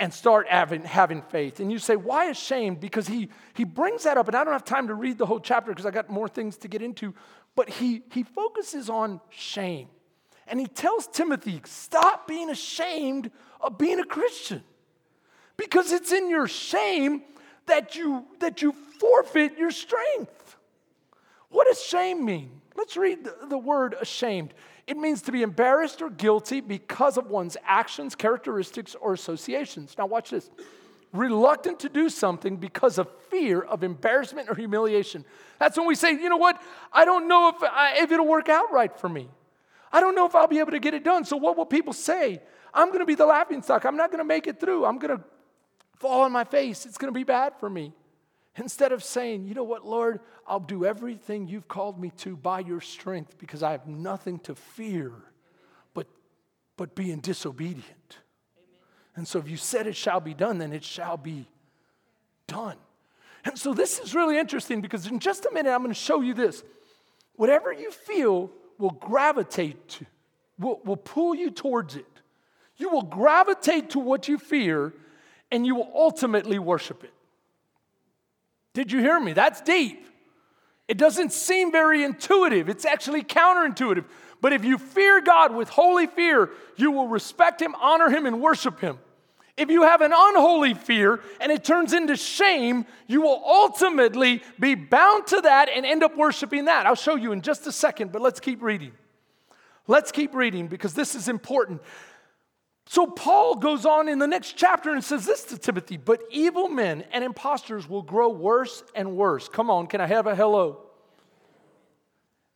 and 0.01 0.13
start 0.13 0.49
having, 0.49 0.83
having 0.83 1.23
faith. 1.23 1.61
And 1.61 1.71
you 1.71 1.79
say, 1.79 1.97
Why 1.97 2.27
ashamed? 2.27 2.81
Because 2.81 3.07
he, 3.07 3.29
he 3.55 3.65
brings 3.65 4.05
that 4.05 4.17
up, 4.17 4.27
and 4.27 4.37
I 4.37 4.45
don't 4.45 4.53
have 4.53 4.65
time 4.65 4.89
to 4.89 4.95
read 4.95 5.19
the 5.19 5.27
whole 5.27 5.41
chapter 5.41 5.71
because 5.71 5.87
I 5.87 5.91
got 5.91 6.11
more 6.11 6.29
things 6.29 6.57
to 6.59 6.69
get 6.69 6.83
into. 6.83 7.15
But 7.55 7.69
he, 7.69 8.03
he 8.11 8.23
focuses 8.25 8.91
on 8.91 9.21
shame. 9.31 9.89
And 10.47 10.61
he 10.61 10.67
tells 10.67 11.07
Timothy, 11.07 11.61
stop 11.65 12.27
being 12.29 12.51
ashamed 12.51 13.31
of 13.61 13.79
being 13.79 14.01
a 14.01 14.05
Christian. 14.05 14.63
Because 15.57 15.93
it's 15.93 16.13
in 16.13 16.29
your 16.29 16.49
shame 16.49 17.23
that 17.67 17.97
you, 17.97 18.27
that 18.41 18.61
you 18.61 18.73
forfeit 18.99 19.57
your 19.57 19.71
strength. 19.71 20.57
What 21.49 21.67
does 21.67 21.83
shame 21.83 22.25
mean? 22.25 22.61
Let's 22.77 22.97
read 22.97 23.25
the, 23.25 23.37
the 23.49 23.59
word 23.59 23.95
ashamed. 24.01 24.53
It 24.87 24.97
means 24.99 25.23
to 25.23 25.33
be 25.33 25.43
embarrassed 25.43 26.03
or 26.03 26.11
guilty 26.11 26.61
because 26.61 27.17
of 27.17 27.29
one's 27.29 27.57
actions, 27.65 28.15
characteristics, 28.15 28.95
or 28.95 29.15
associations. 29.15 29.95
Now, 29.97 30.07
watch 30.07 30.31
this 30.31 30.51
reluctant 31.13 31.79
to 31.81 31.89
do 31.89 32.11
something 32.11 32.57
because 32.57 32.99
of 32.99 33.09
fear 33.31 33.63
of 33.63 33.83
embarrassment 33.83 34.51
or 34.51 34.55
humiliation. 34.55 35.25
That's 35.59 35.79
when 35.79 35.87
we 35.87 35.95
say, 35.95 36.13
you 36.13 36.29
know 36.29 36.37
what, 36.37 36.61
I 36.93 37.05
don't 37.05 37.29
know 37.29 37.49
if, 37.49 37.63
I, 37.63 37.99
if 37.99 38.11
it'll 38.11 38.27
work 38.27 38.49
out 38.49 38.73
right 38.73 38.95
for 38.99 39.09
me. 39.09 39.29
I 39.93 40.01
don't 40.01 40.17
know 40.17 40.27
if 40.27 40.35
I'll 40.35 40.49
be 40.49 40.59
able 40.59 40.73
to 40.73 40.81
get 40.81 40.93
it 40.93 41.05
done. 41.05 41.25
So, 41.25 41.37
what 41.37 41.57
will 41.57 41.67
people 41.67 41.93
say? 41.93 42.43
I'm 42.75 42.89
going 42.89 42.99
to 42.99 43.07
be 43.07 43.15
the 43.15 43.27
laughing 43.27 43.63
stock. 43.63 43.85
I'm 43.85 43.97
not 43.97 44.11
going 44.11 44.19
to 44.19 44.25
make 44.25 44.49
it 44.49 44.59
through. 44.59 44.85
I'm 44.85 44.99
going 44.99 45.17
to 45.17 45.25
fall 45.99 46.23
on 46.23 46.33
my 46.33 46.43
face. 46.43 46.85
It's 46.85 46.99
going 46.99 47.13
to 47.13 47.17
be 47.17 47.23
bad 47.23 47.55
for 47.61 47.71
me. 47.71 47.93
Instead 48.57 48.93
of 48.93 49.03
saying, 49.03 49.47
you 49.47 49.55
know 49.55 49.65
what, 49.65 49.85
Lord, 49.85 50.21
I'll 50.47 50.61
do 50.61 50.85
everything 50.85 51.49
you've 51.49 51.67
called 51.67 51.99
me 51.99 52.11
to 52.19 52.37
by 52.37 52.61
your 52.61 52.81
strength 52.81 53.37
because 53.39 53.63
I 53.63 53.73
have 53.73 53.87
nothing 53.87 54.39
to 54.41 54.55
fear 54.55 55.13
but, 55.93 56.07
but 56.77 56.95
being 56.95 57.19
disobedient. 57.19 58.19
And 59.17 59.27
so 59.27 59.39
if 59.39 59.49
you 59.49 59.57
said 59.57 59.87
it 59.87 59.97
shall 59.97 60.21
be 60.21 60.35
done, 60.35 60.59
then 60.59 60.73
it 60.73 60.85
shall 60.85 61.17
be 61.17 61.49
done. 62.47 62.77
And 63.45 63.59
so 63.59 63.75
this 63.75 63.99
is 63.99 64.15
really 64.15 64.39
interesting 64.39 64.81
because 64.81 65.07
in 65.07 65.19
just 65.19 65.47
a 65.47 65.51
minute, 65.53 65.73
I'm 65.73 65.83
going 65.83 65.91
to 65.91 65.95
show 65.95 66.21
you 66.21 66.35
this. 66.35 66.63
Whatever 67.37 67.73
you 67.73 67.91
feel 67.91 68.51
will 68.79 68.91
gravitate 68.91 69.89
to, 69.89 70.07
will, 70.59 70.81
will 70.85 70.97
pull 70.97 71.35
you 71.35 71.51
towards 71.51 71.97
it. 71.97 72.07
You 72.77 72.91
will 72.91 73.03
gravitate 73.03 73.91
to 73.91 73.99
what 73.99 74.29
you 74.29 74.39
fear 74.39 74.93
and 75.51 75.67
you 75.67 75.75
will 75.75 75.91
ultimately 75.95 76.59
worship 76.59 77.05
it. 77.05 77.13
Did 78.75 78.93
you 78.93 79.01
hear 79.01 79.19
me? 79.19 79.33
That's 79.33 79.61
deep. 79.61 80.05
It 80.87 80.99
doesn't 80.99 81.33
seem 81.33 81.73
very 81.73 82.05
intuitive, 82.05 82.69
it's 82.69 82.85
actually 82.85 83.23
counterintuitive. 83.23 84.05
But 84.43 84.53
if 84.53 84.63
you 84.63 84.77
fear 84.77 85.23
God 85.23 85.55
with 85.55 85.71
holy 85.71 86.07
fear, 86.07 86.51
you 86.77 86.91
will 86.91 87.09
respect 87.09 87.63
Him, 87.63 87.75
honor 87.81 88.11
Him, 88.11 88.27
and 88.27 88.43
worship 88.43 88.81
Him. 88.81 88.99
If 89.57 89.71
you 89.71 89.83
have 89.85 90.01
an 90.01 90.13
unholy 90.15 90.75
fear 90.75 91.21
and 91.41 91.51
it 91.51 91.65
turns 91.65 91.93
into 91.93 92.17
shame, 92.17 92.85
you 93.07 93.23
will 93.23 93.41
ultimately 93.47 94.43
be 94.59 94.75
bound 94.75 95.29
to 95.29 95.41
that 95.43 95.69
and 95.71 95.87
end 95.87 96.03
up 96.03 96.17
worshiping 96.17 96.67
that. 96.67 96.87
I'll 96.87 96.97
show 96.97 97.15
you 97.15 97.33
in 97.33 97.41
just 97.41 97.67
a 97.67 97.73
second, 97.73 98.13
but 98.13 98.21
let's 98.21 98.41
keep 98.41 98.61
reading. 98.63 98.93
Let's 99.87 100.11
keep 100.13 100.35
reading 100.35 100.67
because 100.67 100.93
this 100.93 101.15
is 101.15 101.29
important. 101.29 101.81
So, 102.87 103.07
Paul 103.07 103.57
goes 103.57 103.87
on 103.87 104.09
in 104.09 104.19
the 104.19 104.27
next 104.27 104.57
chapter 104.57 104.93
and 104.93 105.03
says 105.03 105.25
this 105.25 105.45
to 105.45 105.59
Timothy 105.59 105.97
But 105.97 106.23
evil 106.31 106.69
men 106.69 107.05
and 107.13 107.25
impostors 107.25 107.89
will 107.89 108.03
grow 108.03 108.29
worse 108.29 108.83
and 108.95 109.17
worse. 109.17 109.49
Come 109.49 109.71
on, 109.71 109.87
can 109.87 110.01
I 110.01 110.07
have 110.07 110.27
a 110.27 110.35
hello? 110.35 110.81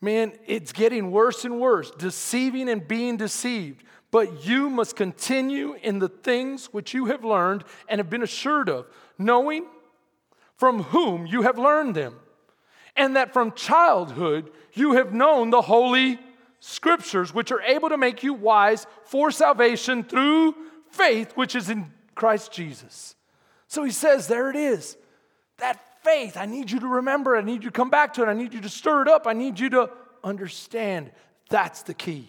Man, 0.01 0.33
it's 0.47 0.73
getting 0.73 1.11
worse 1.11 1.45
and 1.45 1.59
worse, 1.59 1.91
deceiving 1.91 2.69
and 2.69 2.87
being 2.87 3.17
deceived. 3.17 3.83
But 4.11 4.47
you 4.47 4.71
must 4.71 4.97
continue 4.97 5.75
in 5.83 5.99
the 5.99 6.09
things 6.09 6.67
which 6.67 6.95
you 6.95 7.07
have 7.07 7.25
learned 7.25 7.65
and 7.89 7.99
have 7.99 8.09
been 8.09 8.23
assured 8.23 8.69
of, 8.69 8.87
knowing 9.19 9.67
from 10.57 10.85
whom 10.85 11.27
you 11.27 11.43
have 11.43 11.59
learned 11.59 11.95
them, 11.95 12.17
and 12.97 13.17
that 13.17 13.33
from 13.33 13.53
childhood 13.53 14.51
you 14.73 14.93
have 14.95 15.13
known 15.13 15.51
the 15.51 15.63
holy 15.63 16.19
scriptures, 16.61 17.33
which 17.33 17.53
are 17.53 17.63
able 17.63 17.89
to 17.89 17.97
make 17.97 18.23
you 18.23 18.35
wise 18.35 18.87
for 19.05 19.31
salvation 19.31 20.03
through 20.03 20.55
faith 20.91 21.33
which 21.35 21.55
is 21.55 21.71
in 21.71 21.93
Christ 22.15 22.53
Jesus. 22.53 23.15
So 23.67 23.85
he 23.85 23.91
says, 23.91 24.27
there 24.27 24.51
it 24.51 24.57
is. 24.57 24.97
That 25.59 25.81
faith, 26.03 26.37
I 26.37 26.47
need 26.47 26.71
you 26.71 26.81
to 26.81 26.87
remember, 26.87 27.37
I 27.37 27.43
need 27.43 27.63
you 27.63 27.71
to 27.71 27.77
come 27.77 27.91
back 27.91 28.15
to 28.15 28.23
it, 28.23 28.27
I 28.27 28.35
need 28.35 28.55
you 28.55 28.61
to 28.61 28.69
stir 28.69 29.03
it 29.03 29.09
up, 29.09 29.27
I 29.27 29.33
need 29.33 29.61
you 29.61 29.71
to 29.71 29.91
understand. 30.25 31.11
That's 31.51 31.83
the 31.83 31.95
key. 31.95 32.29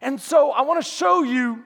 And 0.00 0.20
so 0.20 0.50
I 0.50 0.62
want 0.62 0.82
to 0.82 0.88
show 0.88 1.22
you 1.22 1.64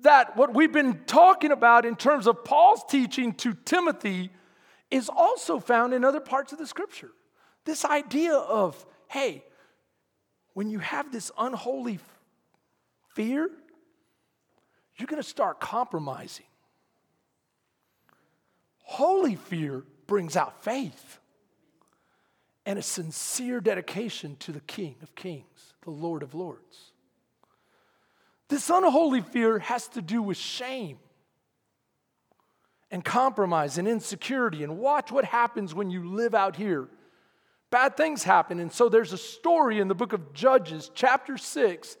that 0.00 0.36
what 0.36 0.54
we've 0.54 0.72
been 0.72 1.00
talking 1.06 1.50
about 1.50 1.84
in 1.84 1.96
terms 1.96 2.26
of 2.26 2.44
Paul's 2.44 2.84
teaching 2.88 3.32
to 3.34 3.54
Timothy 3.64 4.30
is 4.90 5.08
also 5.08 5.58
found 5.58 5.92
in 5.92 6.04
other 6.04 6.20
parts 6.20 6.52
of 6.52 6.58
the 6.58 6.66
scripture. 6.66 7.10
This 7.64 7.84
idea 7.84 8.34
of, 8.34 8.86
hey, 9.08 9.44
when 10.54 10.70
you 10.70 10.78
have 10.78 11.12
this 11.12 11.30
unholy 11.38 11.98
fear, 13.14 13.50
you're 14.96 15.06
going 15.06 15.22
to 15.22 15.28
start 15.28 15.60
compromising. 15.60 16.46
Holy 18.82 19.36
fear 19.36 19.84
brings 20.06 20.36
out 20.36 20.64
faith 20.64 21.18
and 22.66 22.78
a 22.78 22.82
sincere 22.82 23.60
dedication 23.60 24.36
to 24.40 24.52
the 24.52 24.60
King 24.60 24.96
of 25.02 25.14
Kings, 25.14 25.74
the 25.84 25.90
Lord 25.90 26.22
of 26.22 26.34
Lords. 26.34 26.92
This 28.48 28.70
unholy 28.70 29.20
fear 29.20 29.58
has 29.58 29.88
to 29.88 30.02
do 30.02 30.22
with 30.22 30.36
shame 30.36 30.98
and 32.90 33.04
compromise 33.04 33.78
and 33.78 33.86
insecurity. 33.86 34.64
And 34.64 34.78
watch 34.78 35.12
what 35.12 35.24
happens 35.24 35.74
when 35.74 35.90
you 35.90 36.08
live 36.08 36.34
out 36.34 36.56
here. 36.56 36.88
Bad 37.70 37.96
things 37.96 38.24
happen. 38.24 38.60
And 38.60 38.72
so 38.72 38.88
there's 38.88 39.12
a 39.12 39.18
story 39.18 39.80
in 39.80 39.88
the 39.88 39.94
book 39.94 40.12
of 40.12 40.32
Judges, 40.32 40.90
chapter 40.94 41.36
6, 41.36 41.96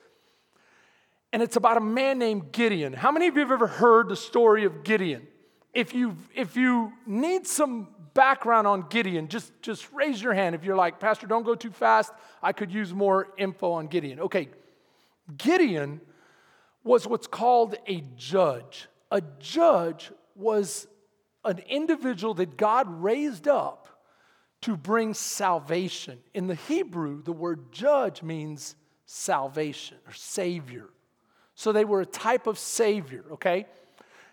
and 1.32 1.42
it's 1.42 1.56
about 1.56 1.76
a 1.76 1.80
man 1.80 2.18
named 2.18 2.52
Gideon. 2.52 2.94
How 2.94 3.12
many 3.12 3.26
of 3.26 3.34
you 3.34 3.40
have 3.42 3.50
ever 3.50 3.66
heard 3.66 4.08
the 4.08 4.16
story 4.16 4.64
of 4.64 4.82
Gideon? 4.82 5.26
If 5.74 5.94
you, 5.94 6.16
if 6.34 6.56
you 6.56 6.92
need 7.06 7.46
some 7.46 7.88
background 8.14 8.66
on 8.66 8.86
Gideon, 8.88 9.28
just, 9.28 9.52
just 9.60 9.92
raise 9.92 10.22
your 10.22 10.32
hand. 10.32 10.54
If 10.54 10.64
you're 10.64 10.76
like, 10.76 10.98
Pastor, 10.98 11.26
don't 11.26 11.44
go 11.44 11.54
too 11.54 11.70
fast, 11.70 12.12
I 12.42 12.52
could 12.52 12.72
use 12.72 12.94
more 12.94 13.28
info 13.36 13.72
on 13.72 13.88
Gideon. 13.88 14.20
Okay, 14.20 14.48
Gideon 15.36 16.00
was 16.82 17.06
what's 17.06 17.26
called 17.26 17.76
a 17.86 18.02
judge. 18.16 18.88
A 19.10 19.22
judge 19.38 20.10
was 20.34 20.86
an 21.44 21.58
individual 21.68 22.32
that 22.34 22.56
God 22.56 22.86
raised 23.02 23.46
up 23.46 23.87
to 24.62 24.76
bring 24.76 25.14
salvation. 25.14 26.18
In 26.34 26.46
the 26.46 26.54
Hebrew, 26.54 27.22
the 27.22 27.32
word 27.32 27.72
judge 27.72 28.22
means 28.22 28.74
salvation 29.06 29.98
or 30.06 30.12
savior. 30.12 30.88
So 31.54 31.72
they 31.72 31.84
were 31.84 32.00
a 32.00 32.06
type 32.06 32.46
of 32.46 32.58
savior, 32.58 33.24
okay? 33.32 33.66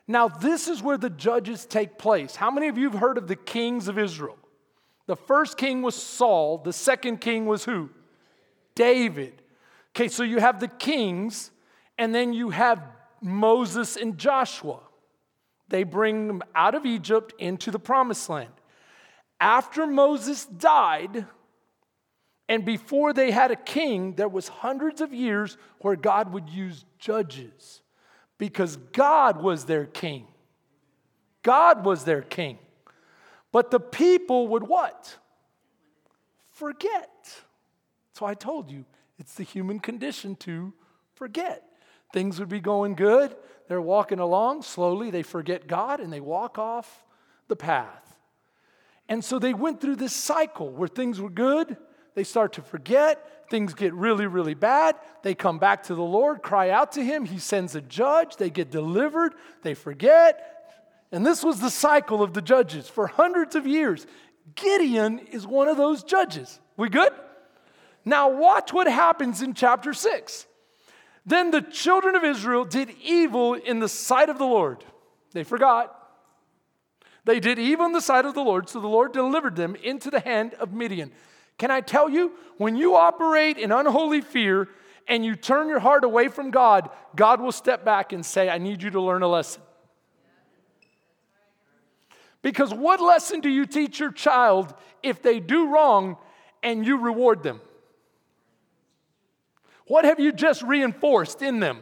Now, 0.08 0.28
this 0.28 0.68
is 0.68 0.84
where 0.84 0.98
the 0.98 1.10
judges 1.10 1.66
take 1.66 1.98
place. 1.98 2.36
How 2.36 2.52
many 2.52 2.68
of 2.68 2.78
you 2.78 2.90
have 2.90 3.00
heard 3.00 3.18
of 3.18 3.28
the 3.28 3.36
kings 3.36 3.88
of 3.88 3.98
Israel? 3.98 4.38
The 5.08 5.16
first 5.16 5.58
king 5.58 5.82
was 5.82 5.96
Saul, 5.96 6.60
the 6.60 6.74
second 6.74 7.22
king 7.22 7.46
was 7.46 7.66
who? 7.66 7.90
David. 8.76 9.42
Okay, 9.96 10.08
so 10.08 10.24
you 10.24 10.40
have 10.40 10.60
the 10.60 10.68
kings, 10.68 11.52
and 11.98 12.14
then 12.14 12.34
you 12.34 12.50
have 12.50 12.84
Moses 13.22 13.96
and 13.96 14.18
Joshua. 14.18 14.80
They 15.68 15.84
bring 15.84 16.28
them 16.28 16.44
out 16.54 16.76
of 16.76 16.86
Egypt 16.86 17.34
into 17.40 17.72
the 17.72 17.80
promised 17.80 18.30
land. 18.30 18.52
After 19.40 19.86
Moses 19.86 20.46
died, 20.46 21.26
and 22.48 22.64
before 22.64 23.12
they 23.14 23.32
had 23.32 23.52
a 23.52 23.56
king, 23.56 24.14
there 24.14 24.28
was 24.28 24.48
hundreds 24.48 25.02
of 25.02 25.14
years 25.14 25.58
where 25.80 25.96
God 25.96 26.32
would 26.34 26.50
use 26.50 26.86
judges 27.00 27.82
because 28.38 28.78
God 28.78 29.42
was 29.42 29.66
their 29.66 29.86
king. 29.86 30.28
God 31.42 31.86
was 31.86 32.04
their 32.04 32.22
king. 32.22 32.60
But 33.52 33.72
the 33.72 33.80
people 33.80 34.48
would 34.50 34.64
what? 34.64 35.18
Forget. 36.52 37.10
So 38.14 38.26
I 38.26 38.34
told 38.34 38.70
you, 38.70 38.86
it's 39.18 39.36
the 39.36 39.44
human 39.44 39.80
condition 39.80 40.36
to 40.38 40.74
forget. 41.16 41.64
Things 42.14 42.40
would 42.40 42.50
be 42.50 42.60
going 42.60 42.96
good. 42.96 43.36
They're 43.68 43.82
walking 43.82 44.20
along. 44.20 44.62
Slowly, 44.62 45.10
they 45.10 45.24
forget 45.24 45.68
God 45.68 46.00
and 46.00 46.12
they 46.12 46.20
walk 46.20 46.58
off 46.58 47.04
the 47.48 47.56
path. 47.56 48.05
And 49.08 49.24
so 49.24 49.40
they 49.40 49.54
went 49.54 49.82
through 49.82 49.98
this 49.98 50.14
cycle 50.14 50.70
where 50.70 50.88
things 50.88 51.22
were 51.22 51.30
good. 51.30 51.78
They 52.16 52.24
start 52.24 52.54
to 52.54 52.62
forget. 52.62 53.50
Things 53.50 53.74
get 53.74 53.94
really, 53.94 54.26
really 54.26 54.56
bad. 54.56 54.96
They 55.22 55.36
come 55.36 55.60
back 55.60 55.84
to 55.84 55.96
the 55.96 56.02
Lord, 56.02 56.42
cry 56.42 56.72
out 56.72 56.94
to 56.94 57.04
Him. 57.04 57.26
He 57.26 57.38
sends 57.38 57.76
a 57.76 57.82
judge. 57.82 58.38
They 58.38 58.50
get 58.50 58.72
delivered. 58.72 59.34
They 59.62 59.76
forget. 59.76 60.52
And 61.12 61.26
this 61.26 61.44
was 61.44 61.60
the 61.60 61.70
cycle 61.70 62.24
of 62.24 62.34
the 62.34 62.42
judges 62.42 62.90
for 62.90 63.08
hundreds 63.08 63.56
of 63.56 63.68
years. 63.68 64.08
Gideon 64.56 65.20
is 65.20 65.46
one 65.46 65.68
of 65.68 65.78
those 65.78 66.04
judges. 66.04 66.60
We 66.78 66.90
good? 66.90 67.14
Now, 68.04 68.30
watch 68.30 68.74
what 68.74 68.88
happens 68.88 69.42
in 69.42 69.54
chapter 69.54 69.94
6. 69.94 70.48
Then 71.26 71.52
the 71.52 71.62
children 71.62 72.16
of 72.16 72.24
Israel 72.24 72.66
did 72.66 72.92
evil 73.04 73.56
in 73.56 73.80
the 73.80 73.90
sight 73.90 74.30
of 74.30 74.38
the 74.38 74.46
Lord. 74.46 74.84
They 75.32 75.44
forgot. 75.44 75.95
They 77.26 77.40
did 77.40 77.58
evil 77.58 77.88
in 77.88 77.92
the 77.92 78.02
sight 78.02 78.26
of 78.26 78.36
the 78.36 78.44
Lord, 78.44 78.70
so 78.70 78.80
the 78.80 78.88
Lord 78.88 79.12
delivered 79.12 79.56
them 79.56 79.76
into 79.76 80.12
the 80.12 80.20
hand 80.20 80.54
of 80.56 80.74
Midian. 80.74 81.12
Can 81.58 81.72
I 81.72 81.82
tell 81.82 82.10
you, 82.10 82.34
when 82.58 82.76
you 82.76 82.96
operate 82.96 83.58
in 83.58 83.72
unholy 83.72 84.22
fear 84.22 84.70
and 85.08 85.26
you 85.26 85.36
turn 85.36 85.68
your 85.68 85.80
heart 85.80 86.04
away 86.04 86.28
from 86.28 86.52
God, 86.52 86.90
God 87.16 87.42
will 87.42 87.52
step 87.52 87.84
back 87.84 88.14
and 88.14 88.26
say, 88.26 88.50
I 88.50 88.60
need 88.60 88.84
you 88.84 88.92
to 88.92 89.02
learn 89.02 89.24
a 89.24 89.28
lesson. 89.28 89.62
Because 92.42 92.72
what 92.72 93.02
lesson 93.02 93.40
do 93.42 93.50
you 93.50 93.66
teach 93.66 94.00
your 94.00 94.12
child 94.12 94.74
if 95.02 95.24
they 95.24 95.40
do 95.40 95.74
wrong 95.74 96.18
and 96.62 96.86
you 96.86 96.98
reward 96.98 97.42
them? 97.42 97.60
What 99.88 100.06
have 100.06 100.20
you 100.20 100.32
just 100.32 100.62
reinforced 100.62 101.42
in 101.42 101.60
them? 101.60 101.80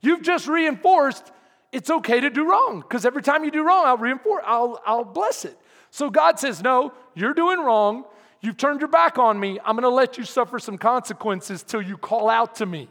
You've 0.00 0.22
just 0.22 0.46
reinforced 0.46 1.32
it's 1.72 1.90
okay 1.90 2.20
to 2.20 2.30
do 2.30 2.48
wrong 2.48 2.80
because 2.80 3.04
every 3.04 3.22
time 3.22 3.44
you 3.44 3.50
do 3.50 3.62
wrong, 3.62 3.84
I'll 3.86 3.96
reinforce, 3.96 4.42
I'll, 4.46 4.80
I'll 4.86 5.04
bless 5.04 5.44
it. 5.44 5.56
So 5.90 6.10
God 6.10 6.38
says, 6.38 6.62
No, 6.62 6.92
you're 7.14 7.34
doing 7.34 7.58
wrong. 7.60 8.04
You've 8.40 8.56
turned 8.56 8.80
your 8.80 8.88
back 8.88 9.18
on 9.18 9.38
me. 9.40 9.58
I'm 9.64 9.74
going 9.74 9.82
to 9.82 9.88
let 9.88 10.16
you 10.16 10.24
suffer 10.24 10.60
some 10.60 10.78
consequences 10.78 11.64
till 11.64 11.82
you 11.82 11.96
call 11.96 12.30
out 12.30 12.56
to 12.56 12.66
me. 12.66 12.88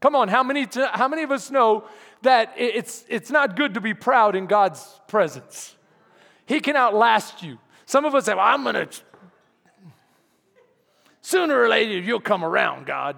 Come 0.00 0.14
on, 0.14 0.28
how 0.28 0.42
many, 0.42 0.66
how 0.92 1.08
many 1.08 1.22
of 1.22 1.30
us 1.30 1.50
know 1.50 1.84
that 2.22 2.54
it's, 2.56 3.04
it's 3.08 3.30
not 3.30 3.56
good 3.56 3.74
to 3.74 3.82
be 3.82 3.92
proud 3.92 4.34
in 4.34 4.46
God's 4.46 4.82
presence? 5.08 5.76
He 6.46 6.60
can 6.60 6.74
outlast 6.74 7.42
you. 7.42 7.58
Some 7.84 8.06
of 8.06 8.14
us 8.14 8.24
say, 8.24 8.34
well, 8.34 8.46
I'm 8.46 8.62
going 8.62 8.74
to 8.74 8.88
Sooner 11.26 11.60
or 11.60 11.68
later, 11.68 11.98
you'll 11.98 12.20
come 12.20 12.44
around, 12.44 12.86
God. 12.86 13.16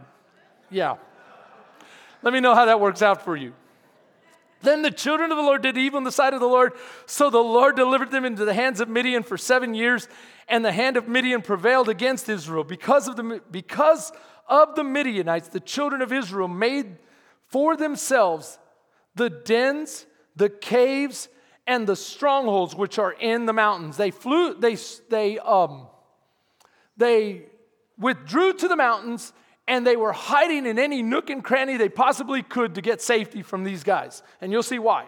Yeah. 0.70 0.96
Let 2.22 2.33
me 2.33 2.40
know 2.40 2.54
how 2.54 2.64
that 2.64 2.81
works 2.81 3.02
out 3.02 3.22
for 3.22 3.37
you. 3.37 3.52
Then 4.61 4.83
the 4.83 4.90
children 4.90 5.31
of 5.31 5.37
the 5.37 5.42
Lord 5.42 5.62
did 5.62 5.79
evil 5.79 5.99
in 5.99 6.05
the 6.05 6.12
sight 6.12 6.35
of 6.35 6.40
the 6.40 6.47
Lord. 6.47 6.73
So 7.07 7.31
the 7.31 7.38
Lord 7.38 7.77
delivered 7.77 8.11
them 8.11 8.25
into 8.25 8.44
the 8.44 8.55
hands 8.55 8.81
of 8.81 8.88
Midian 8.88 9.23
for 9.23 9.38
seven 9.38 9.75
years, 9.75 10.09
and 10.49 10.64
the 10.64 10.73
hand 10.73 10.97
of 10.97 11.07
Midian 11.07 11.42
prevailed 11.42 11.88
against 11.88 12.29
Israel. 12.29 12.64
Because 12.64 13.07
of 13.07 13.16
the, 13.16 13.40
because 13.51 14.12
of 14.49 14.75
the 14.75 14.85
Midianites, 14.85 15.49
the 15.49 15.61
children 15.61 16.03
of 16.03 16.12
Israel 16.12 16.49
made 16.49 16.97
for 17.47 17.77
themselves 17.77 18.59
the 19.14 19.31
dens, 19.31 20.07
the 20.37 20.49
caves, 20.49 21.29
and 21.66 21.87
the 21.87 21.97
strongholds 21.97 22.75
which 22.75 22.99
are 22.99 23.12
in 23.12 23.47
the 23.47 23.53
mountains. 23.53 23.97
They 23.97 24.11
flew, 24.11 24.55
they, 24.55 24.77
they, 25.11 25.38
um, 25.38 25.87
they 26.97 27.42
withdrew 27.99 28.55
to 28.55 28.68
the 28.68 28.77
mountains 28.77 29.33
and 29.68 29.87
they 29.87 29.96
were 29.96 30.12
hiding 30.12 30.66
in 30.66 30.78
any 30.78 31.02
nook 31.02 31.31
and 31.31 31.44
cranny 31.44 31.76
they 31.76 31.88
possibly 31.88 32.42
could 32.42 32.74
to 32.74 32.81
get 32.81 33.00
safety 33.00 33.42
from 33.42 33.62
these 33.62 33.85
guys. 33.85 34.22
And 34.40 34.50
you'll 34.50 34.62
see 34.62 34.78
why. 34.78 35.07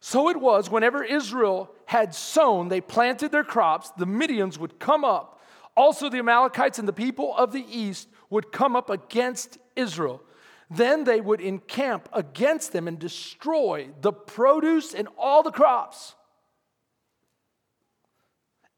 So 0.00 0.30
it 0.30 0.40
was 0.40 0.70
whenever 0.70 1.04
Israel 1.04 1.70
had 1.84 2.14
sown, 2.14 2.68
they 2.68 2.80
planted 2.80 3.30
their 3.30 3.44
crops, 3.44 3.90
the 3.90 4.06
Midians 4.06 4.58
would 4.58 4.80
come 4.80 5.04
up. 5.04 5.40
Also, 5.76 6.08
the 6.08 6.18
Amalekites 6.18 6.78
and 6.78 6.88
the 6.88 6.92
people 6.92 7.36
of 7.36 7.52
the 7.52 7.64
east 7.68 8.08
would 8.30 8.50
come 8.50 8.74
up 8.74 8.90
against 8.90 9.58
Israel. 9.76 10.22
Then 10.70 11.04
they 11.04 11.20
would 11.20 11.40
encamp 11.40 12.08
against 12.12 12.72
them 12.72 12.88
and 12.88 12.98
destroy 12.98 13.90
the 14.00 14.12
produce 14.12 14.94
and 14.94 15.06
all 15.18 15.42
the 15.42 15.52
crops 15.52 16.14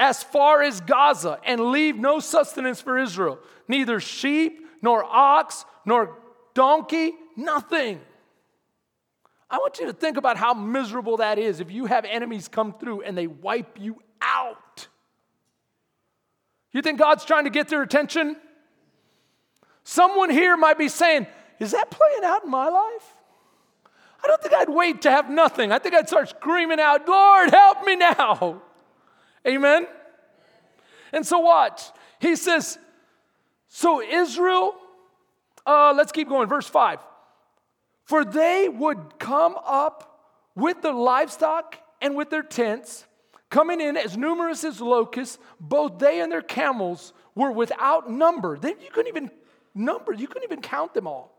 as 0.01 0.23
far 0.23 0.63
as 0.63 0.81
Gaza 0.81 1.39
and 1.45 1.61
leave 1.71 1.97
no 1.97 2.19
sustenance 2.19 2.81
for 2.81 2.99
Israel, 2.99 3.39
neither 3.69 4.01
sheep, 4.01 4.64
nor 4.85 5.03
ox, 5.03 5.65
nor 5.87 6.19
donkey, 6.53 7.15
nothing. 7.37 7.99
I 9.49 9.57
want 9.57 9.79
you 9.79 9.87
to 9.87 9.95
think 9.95 10.19
about 10.19 10.37
how 10.37 10.53
miserable 10.53 11.17
that 11.17 11.39
is 11.39 11.61
if 11.61 11.71
you 11.71 11.87
have 11.87 12.05
enemies 12.05 12.49
come 12.49 12.75
through 12.75 13.01
and 13.01 13.17
they 13.17 13.27
wipe 13.27 13.79
you 13.81 13.97
out. 14.21 14.89
You 16.71 16.83
think 16.83 16.99
God's 16.99 17.25
trying 17.25 17.45
to 17.45 17.51
get 17.51 17.69
their 17.69 17.81
attention? 17.81 18.37
Someone 19.85 20.29
here 20.29 20.55
might 20.55 20.77
be 20.77 20.89
saying, 20.89 21.27
Is 21.61 21.71
that 21.71 21.91
playing 21.91 22.23
out 22.23 22.45
in 22.45 22.51
my 22.51 22.69
life? 22.69 23.15
I 24.23 24.27
don't 24.27 24.43
think 24.43 24.53
I'd 24.53 24.69
wait 24.69 25.01
to 25.03 25.11
have 25.11 25.31
nothing. 25.31 25.73
I 25.73 25.79
think 25.79 25.95
I'd 25.95 26.09
start 26.09 26.29
screaming 26.29 26.81
out, 26.81 27.09
Lord, 27.09 27.51
help 27.51 27.87
me 27.87 27.97
now. 27.97 28.61
Amen? 29.47 29.87
And 31.11 31.27
so, 31.27 31.39
watch. 31.39 31.85
He 32.19 32.37
says, 32.37 32.79
So 33.77 34.01
Israel, 34.01 34.73
uh, 35.67 35.95
let's 35.97 36.13
keep 36.13 36.29
going, 36.29 36.49
verse 36.49 36.69
5. 36.69 37.01
For 38.05 38.25
they 38.25 38.69
would 38.69 39.19
come 39.19 39.57
up 39.67 40.21
with 40.55 40.81
their 40.81 40.93
livestock 40.93 41.77
and 42.01 42.15
with 42.15 42.31
their 42.31 42.45
tents, 42.45 43.05
coming 43.51 43.81
in 43.81 43.97
as 43.97 44.17
numerous 44.17 44.63
as 44.63 44.81
locusts, 44.81 45.39
both 45.59 45.99
they 45.99 46.21
and 46.21 46.31
their 46.31 46.41
camels 46.41 47.13
were 47.35 47.51
without 47.51 48.09
number. 48.09 48.57
They, 48.57 48.69
you 48.69 48.91
couldn't 48.93 49.09
even 49.09 49.29
number, 49.75 50.13
you 50.13 50.29
couldn't 50.29 50.45
even 50.45 50.63
count 50.63 50.95
them 50.95 51.09
all. 51.09 51.37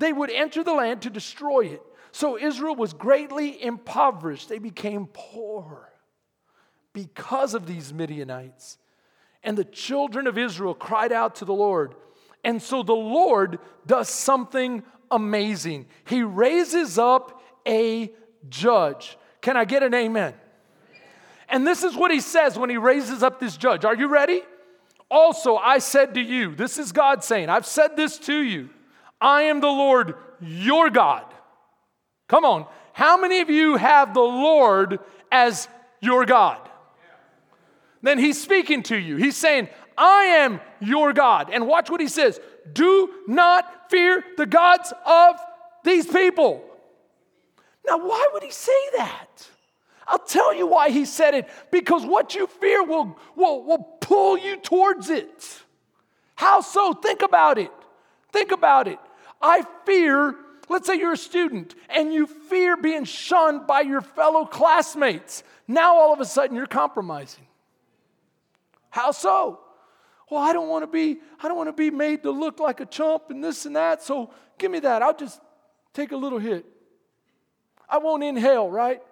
They 0.00 0.12
would 0.12 0.32
enter 0.32 0.64
the 0.64 0.74
land 0.74 1.02
to 1.02 1.10
destroy 1.10 1.66
it. 1.66 1.82
So 2.10 2.36
Israel 2.36 2.74
was 2.74 2.94
greatly 2.94 3.62
impoverished. 3.62 4.48
They 4.48 4.58
became 4.58 5.06
poor. 5.12 5.88
because 6.92 7.54
of 7.54 7.64
these 7.64 7.94
Midianites. 7.94 8.76
And 9.46 9.56
the 9.56 9.64
children 9.64 10.26
of 10.26 10.36
Israel 10.36 10.74
cried 10.74 11.12
out 11.12 11.36
to 11.36 11.46
the 11.46 11.54
Lord. 11.54 11.94
And 12.44 12.60
so 12.60 12.82
the 12.82 12.92
Lord 12.92 13.60
does 13.86 14.08
something 14.08 14.82
amazing. 15.10 15.86
He 16.04 16.22
raises 16.22 16.98
up 16.98 17.40
a 17.66 18.12
judge. 18.48 19.16
Can 19.40 19.56
I 19.56 19.64
get 19.64 19.84
an 19.84 19.94
amen? 19.94 20.34
And 21.48 21.64
this 21.64 21.84
is 21.84 21.96
what 21.96 22.10
he 22.10 22.18
says 22.18 22.58
when 22.58 22.70
he 22.70 22.76
raises 22.76 23.22
up 23.22 23.38
this 23.38 23.56
judge. 23.56 23.84
Are 23.84 23.94
you 23.94 24.08
ready? 24.08 24.42
Also, 25.08 25.56
I 25.56 25.78
said 25.78 26.14
to 26.14 26.20
you, 26.20 26.56
this 26.56 26.76
is 26.76 26.90
God 26.90 27.22
saying, 27.22 27.48
I've 27.48 27.66
said 27.66 27.96
this 27.96 28.18
to 28.18 28.36
you. 28.36 28.68
I 29.20 29.42
am 29.42 29.60
the 29.60 29.68
Lord 29.68 30.16
your 30.40 30.90
God. 30.90 31.24
Come 32.26 32.44
on. 32.44 32.66
How 32.92 33.16
many 33.16 33.40
of 33.40 33.48
you 33.48 33.76
have 33.76 34.12
the 34.12 34.20
Lord 34.20 34.98
as 35.30 35.68
your 36.00 36.26
God? 36.26 36.68
Then 38.02 38.18
he's 38.18 38.40
speaking 38.40 38.82
to 38.84 38.96
you. 38.96 39.16
He's 39.16 39.36
saying, 39.36 39.68
I 39.96 40.24
am 40.24 40.60
your 40.80 41.12
God. 41.12 41.50
And 41.52 41.66
watch 41.66 41.90
what 41.90 42.00
he 42.00 42.08
says 42.08 42.40
do 42.72 43.10
not 43.26 43.90
fear 43.90 44.24
the 44.36 44.46
gods 44.46 44.92
of 45.06 45.36
these 45.84 46.06
people. 46.06 46.62
Now, 47.86 47.98
why 47.98 48.28
would 48.32 48.42
he 48.42 48.50
say 48.50 48.72
that? 48.96 49.48
I'll 50.08 50.18
tell 50.18 50.54
you 50.54 50.66
why 50.66 50.90
he 50.90 51.04
said 51.04 51.34
it 51.34 51.48
because 51.70 52.04
what 52.04 52.34
you 52.34 52.46
fear 52.46 52.82
will, 52.84 53.18
will, 53.34 53.64
will 53.64 53.78
pull 54.00 54.38
you 54.38 54.56
towards 54.56 55.10
it. 55.10 55.62
How 56.36 56.60
so? 56.60 56.92
Think 56.92 57.22
about 57.22 57.58
it. 57.58 57.72
Think 58.32 58.52
about 58.52 58.86
it. 58.88 58.98
I 59.40 59.64
fear, 59.84 60.36
let's 60.68 60.86
say 60.86 60.96
you're 60.96 61.12
a 61.12 61.16
student 61.16 61.74
and 61.88 62.12
you 62.12 62.26
fear 62.26 62.76
being 62.76 63.04
shunned 63.04 63.66
by 63.66 63.80
your 63.80 64.00
fellow 64.00 64.44
classmates. 64.44 65.42
Now 65.66 65.96
all 65.96 66.12
of 66.12 66.20
a 66.20 66.24
sudden 66.24 66.56
you're 66.56 66.66
compromising. 66.66 67.45
How 68.96 69.10
so? 69.10 69.60
Well, 70.30 70.40
I 70.40 70.54
don't 70.54 70.70
want 70.70 70.82
to 70.82 70.86
be, 70.86 71.18
I 71.42 71.48
don't 71.48 71.56
want 71.58 71.68
to 71.68 71.74
be 71.74 71.90
made 71.90 72.22
to 72.22 72.30
look 72.30 72.58
like 72.58 72.80
a 72.80 72.86
chump 72.86 73.24
and 73.28 73.44
this 73.44 73.66
and 73.66 73.76
that, 73.76 74.02
so 74.02 74.30
give 74.56 74.70
me 74.70 74.80
that. 74.80 75.02
I'll 75.02 75.14
just 75.14 75.38
take 75.92 76.12
a 76.12 76.16
little 76.16 76.38
hit. 76.38 76.64
I 77.86 77.98
won't 77.98 78.24
inhale, 78.24 78.70
right? 78.70 79.02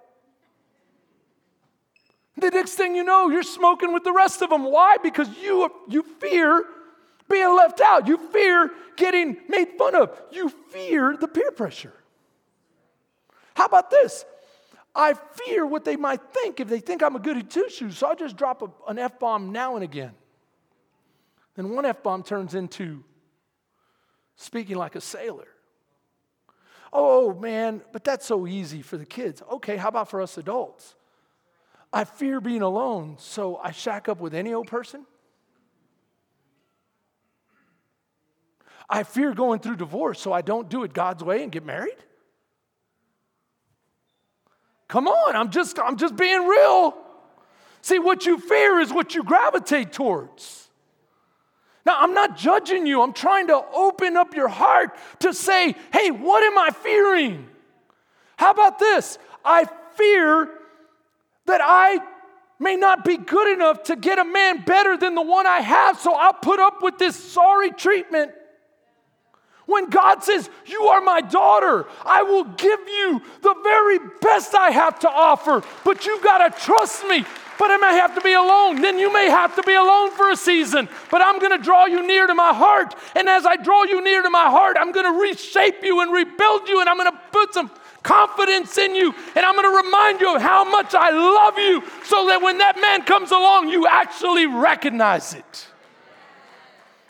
The 2.39 2.49
next 2.49 2.77
thing 2.77 2.97
you 2.97 3.05
know, 3.05 3.29
you're 3.29 3.43
smoking 3.43 3.93
with 3.93 4.05
the 4.05 4.13
rest 4.15 4.41
of 4.41 4.49
them. 4.49 4.65
Why? 4.65 4.97
Because 5.03 5.29
you, 5.43 5.71
you 5.87 6.03
fear 6.19 6.65
being 7.29 7.55
left 7.55 7.83
out. 7.83 8.09
You 8.09 8.17
fear 8.33 8.71
getting 8.97 9.37
made 9.51 9.73
fun 9.77 9.95
of. 9.95 10.19
You 10.33 10.49
fear 10.71 11.15
the 11.15 11.29
peer 11.29 11.51
pressure. 11.51 11.93
How 13.55 13.67
about 13.67 13.91
this? 13.91 14.25
I 14.95 15.15
fear 15.15 15.67
what 15.67 15.85
they 15.85 15.97
might 15.97 16.21
think 16.33 16.61
if 16.61 16.69
they 16.69 16.81
think 16.81 17.03
I'm 17.03 17.17
a 17.17 17.19
goody 17.19 17.43
two 17.43 17.69
shoes, 17.69 17.99
so 17.99 18.09
I'll 18.09 18.17
just 18.17 18.37
drop 18.37 18.63
a, 18.63 18.71
an 18.89 18.99
F 18.99 19.19
bomb 19.19 19.51
now 19.51 19.75
and 19.75 19.83
again. 19.83 20.13
Then 21.57 21.71
one 21.71 21.85
F 21.85 22.03
bomb 22.03 22.23
turns 22.23 22.55
into 22.55 23.03
speaking 24.37 24.77
like 24.77 24.95
a 24.95 25.01
sailor. 25.01 25.49
Oh, 26.93 27.31
oh 27.31 27.41
man, 27.41 27.83
but 27.93 28.05
that's 28.05 28.25
so 28.25 28.47
easy 28.47 28.83
for 28.83 28.97
the 28.97 29.07
kids. 29.07 29.43
Okay, 29.51 29.77
how 29.77 29.89
about 29.89 30.09
for 30.09 30.21
us 30.21 30.39
adults? 30.39 30.95
I 31.93 32.05
fear 32.05 32.41
being 32.41 32.63
alone, 32.63 33.17
so 33.19 33.57
I 33.57 33.73
shack 33.73 34.09
up 34.09 34.21
with 34.21 34.35
any 34.35 34.55
old 34.55 34.69
person. 34.69 35.07
I 38.89 39.03
fear 39.03 39.33
going 39.33 39.61
through 39.61 39.77
divorce, 39.77 40.21
so 40.21 40.33
I 40.33 40.43
don't 40.43 40.69
do 40.69 40.85
it 40.85 40.93
God's 40.93 41.25
way 41.25 41.43
and 41.43 41.51
get 41.51 41.65
married. 41.65 41.97
Come 44.95 45.09
on, 45.09 45.35
I'm 45.35 45.51
just 45.51 45.77
I'm 45.81 45.97
just 45.97 46.15
being 46.15 46.47
real. 46.47 46.97
See, 47.83 47.99
what 47.99 48.27
you 48.27 48.39
fear 48.39 48.79
is 48.79 48.93
what 48.93 49.17
you 49.17 49.25
gravitate 49.25 49.93
towards. 49.93 50.69
Now, 51.85 51.97
I'm 51.99 52.15
not 52.15 52.37
judging 52.37 52.87
you. 52.87 53.03
I'm 53.03 53.13
trying 53.13 53.49
to 53.49 53.61
open 53.75 54.17
up 54.17 54.37
your 54.37 54.47
heart 54.47 54.97
to 55.19 55.35
say, 55.35 55.75
hey, 55.93 56.13
what 56.13 56.45
am 56.45 56.57
I 56.57 56.71
fearing? 56.71 57.45
How 58.37 58.53
about 58.53 58.79
this? 58.79 59.19
I 59.45 59.65
fear 59.97 60.49
that 61.47 61.61
I 61.61 61.99
may 62.61 62.77
not 62.77 63.05
be 63.05 63.17
good 63.17 63.53
enough 63.53 63.83
to 63.85 63.97
get 63.97 64.21
a 64.21 64.25
man 64.25 64.63
better 64.65 64.97
than 64.97 65.17
the 65.17 65.23
one 65.23 65.45
I 65.45 65.59
have, 65.59 65.99
so 65.99 66.15
I'll 66.15 66.35
put 66.35 66.61
up 66.61 66.85
with 66.85 66.99
this 66.99 67.17
sorry 67.17 67.73
treatment. 67.73 68.31
When 69.67 69.89
God 69.89 70.23
says, 70.23 70.51
You 70.67 70.83
are 70.85 71.01
my 71.01 71.21
daughter, 71.21 71.87
I 72.05 72.23
will 72.23 72.45
give 72.45 72.81
you 72.81 73.23
the 73.43 73.55
very 73.63 73.99
best 74.21 74.55
I 74.55 74.71
have 74.71 74.99
to 75.01 75.09
offer, 75.11 75.63
but 75.85 76.05
you've 76.05 76.23
got 76.23 76.39
to 76.47 76.61
trust 76.65 77.07
me. 77.07 77.25
But 77.57 77.71
I 77.71 77.77
may 77.77 77.95
have 77.95 78.15
to 78.17 78.21
be 78.21 78.33
alone. 78.33 78.83
Then 78.83 78.99
you 78.99 79.13
may 79.13 79.31
have 79.31 79.55
to 79.57 79.63
be 79.63 79.75
alone 79.75 80.11
for 80.11 80.29
a 80.31 80.37
season. 80.37 80.89
But 81.09 81.23
I'm 81.23 81.39
going 81.39 81.57
to 81.57 81.63
draw 81.63 81.87
you 81.87 82.05
near 82.05 82.27
to 82.27 82.35
my 82.35 82.53
heart. 82.53 82.95
And 83.15 83.29
as 83.29 83.47
I 83.47 83.55
draw 83.55 83.85
you 83.85 84.03
near 84.03 84.23
to 84.23 84.31
my 84.31 84.51
heart, 84.51 84.77
I'm 84.79 84.91
going 84.91 85.07
to 85.07 85.21
reshape 85.21 85.85
you 85.85 86.01
and 86.01 86.13
rebuild 86.13 86.69
you. 86.69 86.81
And 86.81 86.89
I'm 86.89 86.97
going 86.97 87.13
to 87.13 87.21
put 87.31 87.55
some 87.55 87.71
confidence 88.03 88.77
in 88.77 88.97
you. 88.97 89.15
And 89.37 89.47
I'm 89.47 89.55
going 89.55 89.71
to 89.71 89.87
remind 89.87 90.21
you 90.21 90.35
of 90.35 90.43
how 90.43 90.65
much 90.65 90.95
I 90.95 91.11
love 91.11 91.59
you 91.59 91.83
so 92.05 92.27
that 92.27 92.43
when 92.43 92.59
that 92.59 92.81
man 92.81 93.03
comes 93.03 93.31
along, 93.31 93.69
you 93.69 93.87
actually 93.87 94.47
recognize 94.47 95.35
it. 95.35 95.69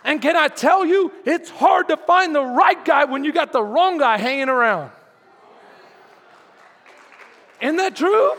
And 0.05 0.21
can 0.21 0.37
I 0.37 0.49
tell 0.49 0.85
you, 0.85 1.11
it's 1.25 1.49
hard 1.49 1.89
to 1.89 1.97
find 1.97 2.35
the 2.35 2.45
right 2.45 2.85
guy 2.85 3.05
when 3.05 3.25
you 3.25 3.33
got 3.33 3.53
the 3.53 3.63
wrong 3.63 3.99
guy 3.99 4.19
hanging 4.19 4.51
around. 4.51 4.91
Isn't 7.61 7.77
that 7.77 7.97
true? 7.97 8.33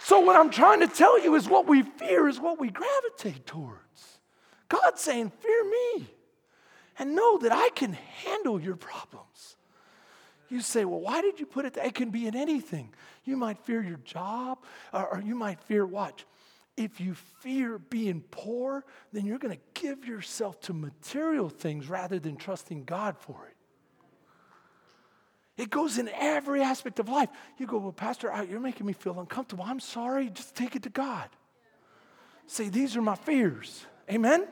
So, 0.00 0.20
what 0.20 0.36
I'm 0.36 0.50
trying 0.50 0.80
to 0.80 0.86
tell 0.86 1.18
you 1.18 1.34
is 1.34 1.48
what 1.48 1.66
we 1.66 1.80
fear 1.80 2.28
is 2.28 2.38
what 2.38 2.60
we 2.60 2.68
gravitate 2.68 3.46
towards. 3.46 4.18
God's 4.68 5.00
saying, 5.00 5.32
Fear 5.40 5.70
me 5.70 6.06
and 6.98 7.16
know 7.16 7.38
that 7.38 7.52
I 7.52 7.70
can 7.74 7.94
handle 7.94 8.60
your 8.60 8.76
problems. 8.76 9.56
You 10.50 10.60
say, 10.60 10.84
Well, 10.84 11.00
why 11.00 11.22
did 11.22 11.40
you 11.40 11.46
put 11.46 11.64
it 11.64 11.72
there? 11.72 11.86
It 11.86 11.94
can 11.94 12.10
be 12.10 12.26
in 12.26 12.36
anything. 12.36 12.92
You 13.24 13.38
might 13.38 13.58
fear 13.60 13.82
your 13.82 14.00
job, 14.04 14.58
or, 14.92 15.22
you 15.24 15.34
might 15.34 15.58
fear, 15.60 15.86
watch, 15.86 16.26
if 16.76 17.00
you 17.00 17.14
fear 17.14 17.78
being 17.78 18.22
poor, 18.30 18.84
then 19.12 19.26
you're 19.26 19.38
going 19.38 19.56
to 19.56 19.80
give 19.80 20.04
yourself 20.06 20.60
to 20.62 20.72
material 20.72 21.48
things 21.48 21.88
rather 21.88 22.18
than 22.18 22.36
trusting 22.36 22.84
God 22.84 23.16
for 23.16 23.46
it. 23.46 23.54
It 25.56 25.70
goes 25.70 25.98
in 25.98 26.08
every 26.08 26.62
aspect 26.62 26.98
of 26.98 27.08
life. 27.08 27.28
You 27.58 27.66
go, 27.66 27.78
Well, 27.78 27.92
Pastor, 27.92 28.32
you're 28.48 28.58
making 28.58 28.86
me 28.86 28.92
feel 28.92 29.20
uncomfortable. 29.20 29.64
I'm 29.64 29.78
sorry. 29.78 30.28
Just 30.30 30.56
take 30.56 30.74
it 30.74 30.82
to 30.82 30.90
God. 30.90 31.28
Say, 32.48 32.68
These 32.68 32.96
are 32.96 33.02
my 33.02 33.14
fears. 33.14 33.86
Amen? 34.10 34.48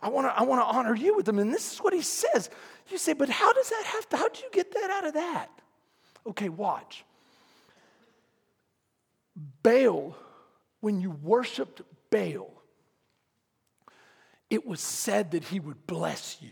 I 0.00 0.10
want 0.10 0.28
to 0.28 0.38
I 0.38 0.44
wanna 0.44 0.62
honor 0.62 0.94
you 0.94 1.16
with 1.16 1.26
them. 1.26 1.40
And 1.40 1.52
this 1.52 1.72
is 1.72 1.78
what 1.78 1.92
he 1.92 2.02
says. 2.02 2.48
You 2.88 2.98
say, 2.98 3.12
But 3.12 3.28
how 3.28 3.52
does 3.52 3.70
that 3.70 3.84
have 3.86 4.08
to, 4.10 4.16
how 4.18 4.28
do 4.28 4.40
you 4.40 4.50
get 4.52 4.72
that 4.72 4.88
out 4.88 5.04
of 5.04 5.14
that? 5.14 5.48
Okay, 6.28 6.48
watch. 6.48 7.04
Baal 9.64 10.16
when 10.80 11.00
you 11.00 11.10
worshiped 11.10 11.82
Baal, 12.10 12.50
it 14.50 14.66
was 14.66 14.80
said 14.80 15.32
that 15.32 15.44
he 15.44 15.60
would 15.60 15.86
bless 15.86 16.38
you. 16.40 16.50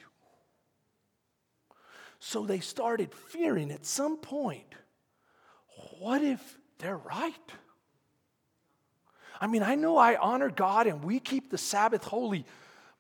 So 2.19 2.45
they 2.45 2.61
started 2.61 3.13
fearing 3.13 3.71
at 3.71 3.87
some 3.87 4.17
point 4.17 4.75
what 5.99 6.23
if 6.23 6.59
they're 6.79 6.97
right? 6.97 7.35
I 9.41 9.47
mean, 9.47 9.63
I 9.63 9.75
know 9.75 9.97
I 9.97 10.17
honor 10.17 10.51
God 10.51 10.87
and 10.87 11.05
we 11.05 11.21
keep 11.21 11.51
the 11.51 11.59
Sabbath 11.59 12.05
holy, 12.05 12.47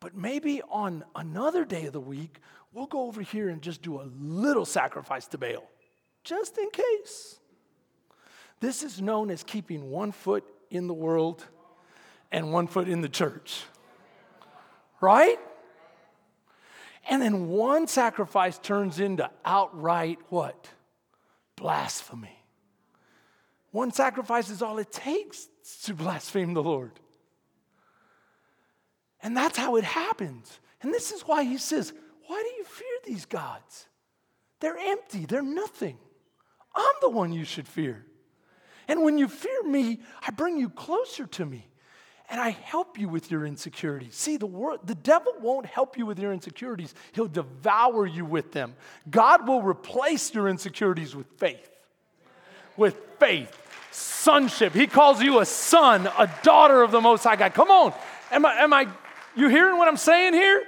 but 0.00 0.14
maybe 0.14 0.62
on 0.68 1.04
another 1.14 1.64
day 1.64 1.86
of 1.86 1.92
the 1.92 2.00
week, 2.00 2.38
we'll 2.72 2.86
go 2.86 3.06
over 3.06 3.22
here 3.22 3.48
and 3.48 3.62
just 3.62 3.82
do 3.82 4.00
a 4.00 4.08
little 4.18 4.66
sacrifice 4.66 5.26
to 5.28 5.38
Baal, 5.38 5.66
just 6.24 6.58
in 6.58 6.68
case. 6.70 7.38
This 8.60 8.82
is 8.82 9.00
known 9.00 9.30
as 9.30 9.42
keeping 9.42 9.90
one 9.90 10.12
foot 10.12 10.44
in 10.70 10.86
the 10.86 10.94
world 10.94 11.44
and 12.30 12.52
one 12.52 12.66
foot 12.66 12.88
in 12.88 13.00
the 13.00 13.08
church. 13.08 13.62
Right? 15.00 15.38
And 17.08 17.22
then 17.22 17.48
one 17.48 17.86
sacrifice 17.86 18.58
turns 18.58 18.98
into 18.98 19.30
outright 19.44 20.18
what? 20.28 20.68
Blasphemy. 21.56 22.42
One 23.70 23.92
sacrifice 23.92 24.50
is 24.50 24.62
all 24.62 24.78
it 24.78 24.90
takes 24.90 25.48
to 25.84 25.94
blaspheme 25.94 26.54
the 26.54 26.62
Lord. 26.62 26.92
And 29.22 29.36
that's 29.36 29.58
how 29.58 29.76
it 29.76 29.84
happens. 29.84 30.60
And 30.82 30.92
this 30.92 31.12
is 31.12 31.22
why 31.22 31.44
he 31.44 31.58
says, 31.58 31.92
Why 32.26 32.42
do 32.42 32.56
you 32.56 32.64
fear 32.64 32.86
these 33.04 33.26
gods? 33.26 33.86
They're 34.60 34.78
empty, 34.78 35.26
they're 35.26 35.42
nothing. 35.42 35.98
I'm 36.74 36.94
the 37.00 37.10
one 37.10 37.32
you 37.32 37.44
should 37.44 37.68
fear. 37.68 38.04
And 38.88 39.02
when 39.02 39.18
you 39.18 39.28
fear 39.28 39.62
me, 39.64 40.00
I 40.26 40.30
bring 40.30 40.56
you 40.56 40.68
closer 40.70 41.26
to 41.26 41.46
me 41.46 41.66
and 42.28 42.40
I 42.40 42.50
help 42.50 42.98
you 42.98 43.08
with 43.08 43.30
your 43.30 43.46
insecurities. 43.46 44.14
See, 44.14 44.36
the, 44.36 44.46
word, 44.46 44.80
the 44.84 44.94
devil 44.94 45.32
won't 45.40 45.66
help 45.66 45.96
you 45.96 46.06
with 46.06 46.18
your 46.18 46.32
insecurities, 46.32 46.94
he'll 47.12 47.28
devour 47.28 48.06
you 48.06 48.24
with 48.24 48.52
them. 48.52 48.74
God 49.08 49.46
will 49.46 49.62
replace 49.62 50.34
your 50.34 50.48
insecurities 50.48 51.14
with 51.14 51.26
faith. 51.38 51.70
with 52.76 52.96
faith. 53.18 53.56
Sonship. 53.92 54.74
He 54.74 54.86
calls 54.86 55.22
you 55.22 55.40
a 55.40 55.46
son, 55.46 56.06
a 56.18 56.30
daughter 56.42 56.82
of 56.82 56.90
the 56.90 57.00
Most 57.00 57.22
High 57.22 57.36
God. 57.36 57.54
Come 57.54 57.70
on. 57.70 57.94
Am 58.30 58.44
I, 58.44 58.54
am 58.56 58.72
I, 58.72 58.88
you 59.34 59.48
hearing 59.48 59.78
what 59.78 59.88
I'm 59.88 59.96
saying 59.96 60.34
here? 60.34 60.64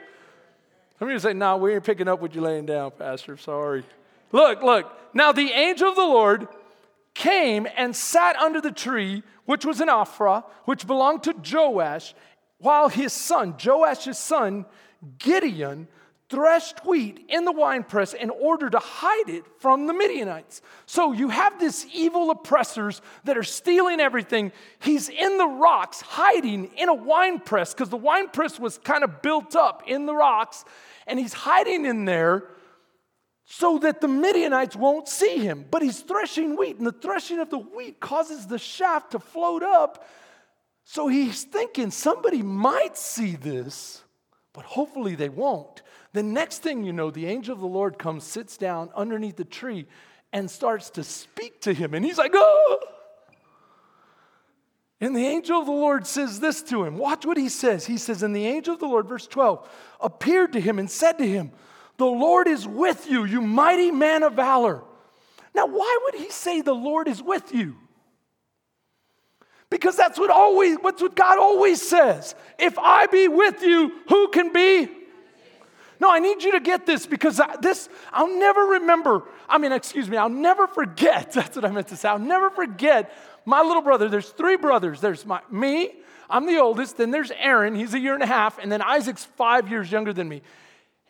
Some 0.98 1.08
of 1.08 1.12
you 1.12 1.18
say, 1.18 1.32
no, 1.32 1.56
we 1.56 1.74
ain't 1.74 1.84
picking 1.84 2.08
up 2.08 2.20
what 2.20 2.34
you're 2.34 2.44
laying 2.44 2.66
down, 2.66 2.92
Pastor. 2.92 3.36
Sorry. 3.36 3.84
Look, 4.32 4.62
look. 4.62 4.90
Now 5.12 5.32
the 5.32 5.50
angel 5.50 5.90
of 5.90 5.96
the 5.96 6.02
Lord 6.02 6.48
came 7.18 7.66
and 7.76 7.94
sat 7.94 8.36
under 8.36 8.60
the 8.60 8.70
tree, 8.70 9.24
which 9.44 9.66
was 9.66 9.80
in 9.80 9.88
Ophrah, 9.88 10.44
which 10.66 10.86
belonged 10.86 11.24
to 11.24 11.34
Joash, 11.34 12.14
while 12.58 12.88
his 12.88 13.12
son, 13.12 13.56
Joash's 13.58 14.18
son, 14.18 14.64
Gideon, 15.18 15.88
threshed 16.28 16.86
wheat 16.86 17.24
in 17.28 17.44
the 17.44 17.52
winepress 17.52 18.12
in 18.12 18.30
order 18.30 18.70
to 18.70 18.78
hide 18.78 19.28
it 19.28 19.44
from 19.58 19.86
the 19.86 19.94
Midianites. 19.94 20.62
So 20.86 21.12
you 21.12 21.30
have 21.30 21.58
these 21.58 21.86
evil 21.92 22.30
oppressors 22.30 23.02
that 23.24 23.36
are 23.36 23.42
stealing 23.42 23.98
everything. 23.98 24.52
He's 24.78 25.08
in 25.08 25.38
the 25.38 25.46
rocks, 25.46 26.00
hiding 26.00 26.66
in 26.76 26.88
a 26.88 26.94
winepress, 26.94 27.74
because 27.74 27.88
the 27.88 27.96
winepress 27.96 28.60
was 28.60 28.78
kind 28.78 29.02
of 29.02 29.22
built 29.22 29.56
up 29.56 29.82
in 29.88 30.06
the 30.06 30.14
rocks, 30.14 30.64
and 31.08 31.18
he's 31.18 31.32
hiding 31.32 31.84
in 31.84 32.04
there 32.04 32.44
so 33.50 33.78
that 33.78 34.02
the 34.02 34.08
Midianites 34.08 34.76
won't 34.76 35.08
see 35.08 35.38
him. 35.38 35.64
But 35.70 35.80
he's 35.80 36.00
threshing 36.00 36.54
wheat, 36.54 36.76
and 36.76 36.86
the 36.86 36.92
threshing 36.92 37.40
of 37.40 37.48
the 37.48 37.58
wheat 37.58 37.98
causes 37.98 38.46
the 38.46 38.58
shaft 38.58 39.12
to 39.12 39.18
float 39.18 39.62
up. 39.62 40.06
So 40.84 41.08
he's 41.08 41.44
thinking 41.44 41.90
somebody 41.90 42.42
might 42.42 42.98
see 42.98 43.36
this, 43.36 44.04
but 44.52 44.66
hopefully 44.66 45.14
they 45.14 45.30
won't. 45.30 45.80
The 46.12 46.22
next 46.22 46.58
thing 46.58 46.84
you 46.84 46.92
know, 46.92 47.10
the 47.10 47.24
angel 47.24 47.54
of 47.54 47.60
the 47.60 47.66
Lord 47.66 47.98
comes, 47.98 48.24
sits 48.24 48.58
down 48.58 48.90
underneath 48.94 49.36
the 49.36 49.46
tree, 49.46 49.86
and 50.30 50.50
starts 50.50 50.90
to 50.90 51.02
speak 51.02 51.62
to 51.62 51.72
him. 51.72 51.94
And 51.94 52.04
he's 52.04 52.18
like, 52.18 52.32
oh! 52.34 52.78
And 55.00 55.16
the 55.16 55.26
angel 55.26 55.58
of 55.60 55.64
the 55.64 55.72
Lord 55.72 56.06
says 56.06 56.38
this 56.38 56.60
to 56.64 56.84
him. 56.84 56.98
Watch 56.98 57.24
what 57.24 57.38
he 57.38 57.48
says. 57.48 57.86
He 57.86 57.96
says, 57.96 58.22
And 58.22 58.36
the 58.36 58.44
angel 58.44 58.74
of 58.74 58.80
the 58.80 58.86
Lord, 58.88 59.08
verse 59.08 59.26
12, 59.26 59.66
appeared 60.02 60.52
to 60.52 60.60
him 60.60 60.78
and 60.78 60.90
said 60.90 61.16
to 61.18 61.26
him, 61.26 61.52
The 61.98 62.06
Lord 62.06 62.48
is 62.48 62.66
with 62.66 63.08
you, 63.10 63.24
you 63.24 63.40
mighty 63.40 63.90
man 63.90 64.22
of 64.22 64.34
valor. 64.34 64.82
Now, 65.54 65.66
why 65.66 65.98
would 66.04 66.14
he 66.14 66.30
say 66.30 66.60
the 66.60 66.74
Lord 66.74 67.08
is 67.08 67.22
with 67.22 67.54
you? 67.54 67.76
Because 69.70 69.96
that's 69.96 70.18
what 70.18 70.30
always, 70.30 70.78
what's 70.80 71.02
what 71.02 71.14
God 71.14 71.38
always 71.38 71.86
says. 71.86 72.34
If 72.58 72.78
I 72.78 73.06
be 73.06 73.28
with 73.28 73.62
you, 73.62 73.92
who 74.08 74.28
can 74.28 74.52
be 74.52 74.88
no, 76.00 76.10
I 76.10 76.20
need 76.20 76.42
you 76.44 76.52
to 76.52 76.60
get 76.60 76.86
this 76.86 77.06
because 77.06 77.40
I, 77.40 77.56
this, 77.56 77.88
I'll 78.12 78.38
never 78.38 78.60
remember. 78.60 79.24
I 79.48 79.58
mean, 79.58 79.72
excuse 79.72 80.08
me, 80.08 80.16
I'll 80.16 80.28
never 80.28 80.66
forget. 80.66 81.32
That's 81.32 81.56
what 81.56 81.64
I 81.64 81.70
meant 81.70 81.88
to 81.88 81.96
say. 81.96 82.08
I'll 82.08 82.18
never 82.18 82.50
forget 82.50 83.12
my 83.44 83.62
little 83.62 83.82
brother. 83.82 84.08
There's 84.08 84.28
three 84.28 84.56
brothers. 84.56 85.00
There's 85.00 85.26
my, 85.26 85.40
me, 85.50 85.92
I'm 86.30 86.46
the 86.46 86.58
oldest. 86.58 86.98
Then 86.98 87.10
there's 87.10 87.32
Aaron, 87.32 87.74
he's 87.74 87.94
a 87.94 87.98
year 87.98 88.14
and 88.14 88.22
a 88.22 88.26
half. 88.26 88.58
And 88.58 88.70
then 88.70 88.82
Isaac's 88.82 89.24
five 89.24 89.68
years 89.68 89.90
younger 89.90 90.12
than 90.12 90.28
me. 90.28 90.42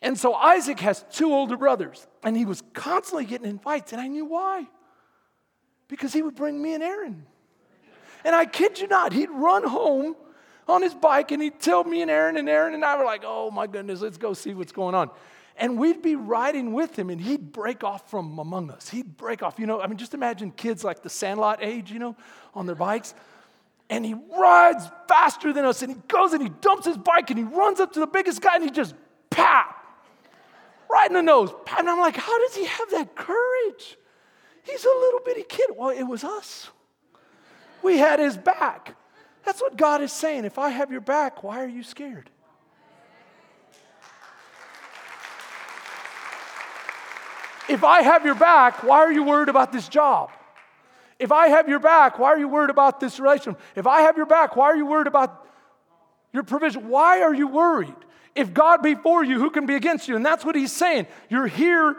And 0.01 0.17
so 0.17 0.33
Isaac 0.33 0.79
has 0.79 1.05
two 1.11 1.33
older 1.33 1.57
brothers. 1.57 2.07
And 2.23 2.37
he 2.37 2.45
was 2.45 2.63
constantly 2.73 3.25
getting 3.25 3.47
invites. 3.47 3.91
And 3.91 4.01
I 4.01 4.07
knew 4.07 4.25
why. 4.25 4.67
Because 5.87 6.13
he 6.13 6.21
would 6.21 6.35
bring 6.35 6.61
me 6.61 6.73
and 6.73 6.83
Aaron. 6.83 7.25
And 8.23 8.35
I 8.35 8.45
kid 8.45 8.79
you 8.79 8.87
not, 8.87 9.13
he'd 9.13 9.29
run 9.29 9.63
home 9.63 10.15
on 10.67 10.81
his 10.81 10.93
bike 10.93 11.31
and 11.31 11.41
he'd 11.41 11.59
tell 11.59 11.83
me 11.83 12.01
and 12.01 12.11
Aaron, 12.11 12.37
and 12.37 12.47
Aaron 12.47 12.73
and 12.73 12.85
I 12.85 12.97
were 12.97 13.05
like, 13.05 13.23
oh 13.25 13.49
my 13.49 13.67
goodness, 13.67 14.01
let's 14.01 14.17
go 14.17 14.33
see 14.33 14.53
what's 14.53 14.71
going 14.71 14.93
on. 14.95 15.09
And 15.55 15.77
we'd 15.77 16.01
be 16.01 16.15
riding 16.15 16.73
with 16.73 16.97
him 16.97 17.09
and 17.09 17.19
he'd 17.19 17.51
break 17.51 17.83
off 17.83 18.09
from 18.09 18.39
among 18.39 18.71
us. 18.71 18.89
He'd 18.89 19.17
break 19.17 19.43
off, 19.43 19.59
you 19.59 19.65
know, 19.65 19.81
I 19.81 19.87
mean, 19.87 19.97
just 19.97 20.13
imagine 20.13 20.51
kids 20.51 20.83
like 20.83 21.01
the 21.01 21.09
Sandlot 21.09 21.59
age, 21.61 21.91
you 21.91 21.99
know, 21.99 22.15
on 22.53 22.65
their 22.65 22.75
bikes. 22.75 23.13
And 23.89 24.05
he 24.05 24.15
rides 24.37 24.85
faster 25.07 25.51
than 25.51 25.65
us 25.65 25.81
and 25.81 25.91
he 25.91 25.97
goes 26.07 26.33
and 26.33 26.41
he 26.41 26.49
dumps 26.61 26.85
his 26.85 26.97
bike 26.97 27.29
and 27.29 27.39
he 27.39 27.45
runs 27.45 27.79
up 27.79 27.93
to 27.93 27.99
the 27.99 28.07
biggest 28.07 28.41
guy 28.41 28.55
and 28.55 28.63
he 28.63 28.69
just, 28.69 28.93
pat, 29.29 29.75
right 30.89 31.07
in 31.07 31.13
the 31.13 31.21
nose. 31.21 31.51
And 31.77 31.89
I'm 31.89 31.99
like, 31.99 32.15
how 32.15 32.39
does 32.39 32.55
he 32.55 32.65
have 32.65 32.91
that 32.91 33.15
courage? 33.15 33.97
He's 34.63 34.83
a 34.83 34.89
little 34.89 35.19
bitty 35.25 35.43
kid. 35.43 35.71
Well, 35.75 35.89
it 35.89 36.03
was 36.03 36.23
us. 36.23 36.69
We 37.81 37.97
had 37.97 38.19
his 38.19 38.37
back. 38.37 38.95
That's 39.45 39.61
what 39.61 39.77
God 39.77 40.01
is 40.01 40.11
saying. 40.11 40.45
If 40.45 40.59
I 40.59 40.69
have 40.69 40.91
your 40.91 41.01
back, 41.01 41.43
why 41.43 41.63
are 41.63 41.67
you 41.67 41.83
scared? 41.83 42.29
If 47.69 47.83
I 47.83 48.01
have 48.01 48.25
your 48.25 48.35
back, 48.35 48.83
why 48.83 48.97
are 48.99 49.11
you 49.11 49.23
worried 49.23 49.47
about 49.47 49.71
this 49.71 49.87
job? 49.87 50.31
If 51.19 51.31
I 51.31 51.49
have 51.49 51.69
your 51.69 51.79
back, 51.79 52.17
why 52.17 52.29
are 52.29 52.39
you 52.39 52.47
worried 52.47 52.71
about 52.71 52.99
this 52.99 53.19
relationship? 53.19 53.61
If 53.75 53.85
I 53.85 54.01
have 54.01 54.17
your 54.17 54.25
back, 54.25 54.55
why 54.55 54.65
are 54.65 54.75
you 54.75 54.85
worried 54.85 55.07
about 55.07 55.45
your 56.33 56.43
provision? 56.43 56.89
Why 56.89 57.21
are 57.21 57.33
you 57.33 57.47
worried? 57.47 57.95
If 58.35 58.53
God 58.53 58.81
be 58.81 58.95
for 58.95 59.23
you, 59.23 59.39
who 59.39 59.49
can 59.49 59.65
be 59.65 59.75
against 59.75 60.07
you? 60.07 60.15
And 60.15 60.25
that's 60.25 60.45
what 60.45 60.55
he's 60.55 60.71
saying. 60.71 61.07
You're 61.29 61.47
here 61.47 61.97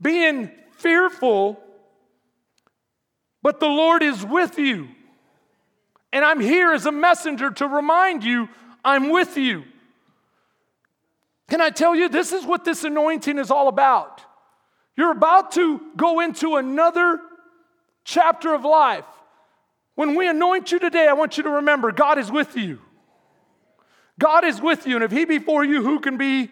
being 0.00 0.50
fearful, 0.76 1.60
but 3.42 3.60
the 3.60 3.66
Lord 3.66 4.02
is 4.02 4.24
with 4.24 4.58
you. 4.58 4.88
And 6.12 6.24
I'm 6.24 6.40
here 6.40 6.72
as 6.72 6.86
a 6.86 6.92
messenger 6.92 7.50
to 7.50 7.66
remind 7.66 8.24
you 8.24 8.48
I'm 8.84 9.10
with 9.10 9.36
you. 9.36 9.64
Can 11.48 11.60
I 11.60 11.70
tell 11.70 11.94
you, 11.94 12.08
this 12.08 12.32
is 12.32 12.44
what 12.44 12.64
this 12.64 12.84
anointing 12.84 13.38
is 13.38 13.50
all 13.50 13.68
about. 13.68 14.22
You're 14.96 15.12
about 15.12 15.52
to 15.52 15.80
go 15.96 16.20
into 16.20 16.56
another 16.56 17.20
chapter 18.04 18.54
of 18.54 18.64
life. 18.64 19.04
When 19.94 20.14
we 20.14 20.28
anoint 20.28 20.72
you 20.72 20.78
today, 20.78 21.08
I 21.08 21.14
want 21.14 21.36
you 21.36 21.42
to 21.44 21.50
remember 21.50 21.90
God 21.92 22.18
is 22.18 22.30
with 22.30 22.56
you. 22.56 22.80
God 24.18 24.44
is 24.44 24.60
with 24.60 24.86
you, 24.86 24.96
and 24.96 25.04
if 25.04 25.10
He 25.10 25.24
be 25.24 25.38
for 25.38 25.64
you, 25.64 25.82
who 25.82 26.00
can 26.00 26.16
be 26.16 26.50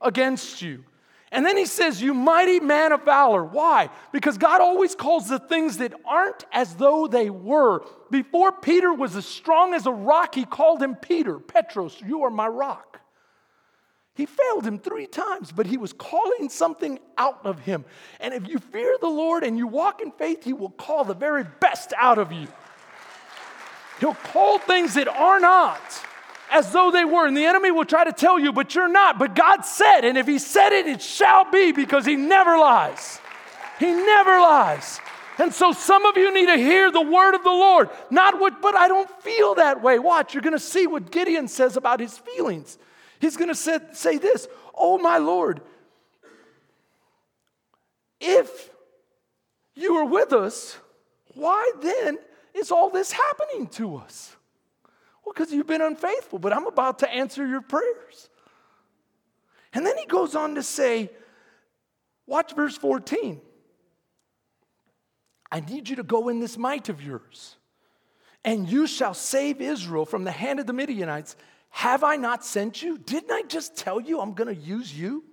against 0.00 0.62
you? 0.62 0.84
And 1.30 1.44
then 1.44 1.56
he 1.56 1.66
says, 1.66 2.00
You 2.00 2.14
mighty 2.14 2.60
man 2.60 2.92
of 2.92 3.04
valor. 3.04 3.44
Why? 3.44 3.90
Because 4.12 4.38
God 4.38 4.60
always 4.60 4.94
calls 4.94 5.28
the 5.28 5.38
things 5.38 5.78
that 5.78 5.92
aren't 6.06 6.44
as 6.52 6.74
though 6.76 7.06
they 7.06 7.28
were. 7.28 7.84
Before 8.10 8.50
Peter 8.50 8.92
was 8.92 9.14
as 9.14 9.26
strong 9.26 9.74
as 9.74 9.86
a 9.86 9.92
rock, 9.92 10.34
he 10.34 10.44
called 10.44 10.82
him 10.82 10.96
Peter, 10.96 11.38
Petros, 11.38 12.00
you 12.06 12.22
are 12.22 12.30
my 12.30 12.46
rock. 12.46 13.00
He 14.14 14.26
failed 14.26 14.66
him 14.66 14.80
three 14.80 15.06
times, 15.06 15.52
but 15.52 15.66
he 15.66 15.76
was 15.76 15.92
calling 15.92 16.48
something 16.48 16.98
out 17.16 17.38
of 17.44 17.60
him. 17.60 17.84
And 18.18 18.34
if 18.34 18.48
you 18.48 18.58
fear 18.58 18.96
the 19.00 19.08
Lord 19.08 19.44
and 19.44 19.56
you 19.56 19.68
walk 19.68 20.00
in 20.00 20.10
faith, 20.10 20.42
he 20.42 20.52
will 20.52 20.70
call 20.70 21.04
the 21.04 21.14
very 21.14 21.44
best 21.44 21.92
out 21.96 22.18
of 22.18 22.32
you. 22.32 22.48
He'll 24.00 24.14
call 24.14 24.58
things 24.58 24.94
that 24.94 25.06
are 25.06 25.38
not 25.38 25.80
as 26.50 26.72
though 26.72 26.90
they 26.90 27.04
were. 27.04 27.26
And 27.26 27.36
the 27.36 27.44
enemy 27.44 27.70
will 27.70 27.84
try 27.84 28.04
to 28.04 28.12
tell 28.12 28.38
you, 28.38 28.52
but 28.52 28.74
you're 28.74 28.88
not. 28.88 29.18
But 29.18 29.34
God 29.34 29.62
said, 29.62 30.02
and 30.02 30.16
if 30.18 30.26
He 30.26 30.38
said 30.38 30.72
it, 30.72 30.86
it 30.86 31.02
shall 31.02 31.50
be 31.50 31.72
because 31.72 32.06
He 32.06 32.16
never 32.16 32.58
lies. 32.58 33.20
He 33.78 33.86
never 33.86 34.40
lies. 34.40 35.00
And 35.38 35.54
so 35.54 35.72
some 35.72 36.04
of 36.04 36.16
you 36.16 36.34
need 36.34 36.46
to 36.46 36.56
hear 36.56 36.90
the 36.90 37.00
word 37.00 37.34
of 37.34 37.44
the 37.44 37.50
Lord. 37.50 37.90
Not 38.10 38.40
what, 38.40 38.60
but 38.60 38.74
I 38.74 38.88
don't 38.88 39.08
feel 39.22 39.54
that 39.54 39.82
way. 39.82 39.98
Watch, 39.98 40.34
you're 40.34 40.42
going 40.42 40.52
to 40.52 40.58
see 40.58 40.86
what 40.86 41.12
Gideon 41.12 41.46
says 41.46 41.76
about 41.76 42.00
his 42.00 42.18
feelings. 42.18 42.76
He's 43.20 43.36
going 43.36 43.48
to 43.48 43.54
say, 43.54 43.78
say 43.92 44.18
this 44.18 44.48
Oh, 44.74 44.98
my 44.98 45.18
Lord, 45.18 45.60
if 48.20 48.70
you 49.74 49.94
are 49.94 50.04
with 50.04 50.32
us, 50.32 50.76
why 51.34 51.70
then 51.80 52.18
is 52.52 52.72
all 52.72 52.90
this 52.90 53.12
happening 53.12 53.68
to 53.68 53.96
us? 53.96 54.34
Well, 55.28 55.34
because 55.34 55.52
you've 55.52 55.66
been 55.66 55.82
unfaithful, 55.82 56.38
but 56.38 56.54
I'm 56.54 56.66
about 56.66 57.00
to 57.00 57.10
answer 57.10 57.46
your 57.46 57.60
prayers. 57.60 58.30
And 59.74 59.84
then 59.84 59.98
he 59.98 60.06
goes 60.06 60.34
on 60.34 60.54
to 60.54 60.62
say, 60.62 61.10
watch 62.26 62.54
verse 62.54 62.78
14. 62.78 63.38
I 65.52 65.60
need 65.60 65.90
you 65.90 65.96
to 65.96 66.02
go 66.02 66.30
in 66.30 66.40
this 66.40 66.56
might 66.56 66.88
of 66.88 67.02
yours, 67.02 67.56
and 68.42 68.70
you 68.70 68.86
shall 68.86 69.12
save 69.12 69.60
Israel 69.60 70.06
from 70.06 70.24
the 70.24 70.30
hand 70.30 70.60
of 70.60 70.66
the 70.66 70.72
Midianites. 70.72 71.36
Have 71.70 72.04
I 72.04 72.16
not 72.16 72.42
sent 72.42 72.82
you? 72.82 72.96
Didn't 72.96 73.30
I 73.30 73.42
just 73.42 73.76
tell 73.76 74.00
you 74.00 74.20
I'm 74.20 74.32
going 74.32 74.54
to 74.54 74.62
use 74.62 74.98
you? 74.98 75.24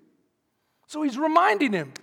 So 0.88 1.04
he's 1.04 1.18
reminding 1.18 1.72
him. 1.72 1.94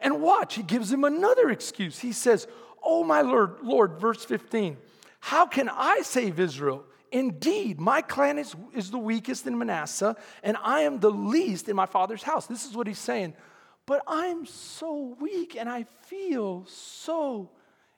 And 0.00 0.22
watch, 0.22 0.54
he 0.54 0.62
gives 0.62 0.92
him 0.92 1.02
another 1.02 1.50
excuse. 1.50 1.98
He 1.98 2.12
says, 2.12 2.46
Oh, 2.84 3.02
my 3.02 3.22
Lord, 3.22 3.56
Lord, 3.64 3.98
verse 3.98 4.24
15, 4.24 4.76
how 5.18 5.46
can 5.46 5.68
I 5.68 6.02
save 6.02 6.38
Israel? 6.38 6.84
Indeed, 7.12 7.80
my 7.80 8.02
clan 8.02 8.38
is, 8.38 8.54
is 8.74 8.90
the 8.90 8.98
weakest 8.98 9.46
in 9.46 9.58
Manasseh, 9.58 10.16
and 10.42 10.56
I 10.62 10.82
am 10.82 11.00
the 11.00 11.10
least 11.10 11.68
in 11.68 11.76
my 11.76 11.86
father's 11.86 12.22
house. 12.22 12.46
This 12.46 12.64
is 12.64 12.74
what 12.74 12.86
he's 12.86 12.98
saying. 12.98 13.34
But 13.86 14.02
I'm 14.06 14.46
so 14.46 15.16
weak 15.18 15.56
and 15.56 15.68
I 15.68 15.84
feel 16.02 16.64
so 16.66 17.50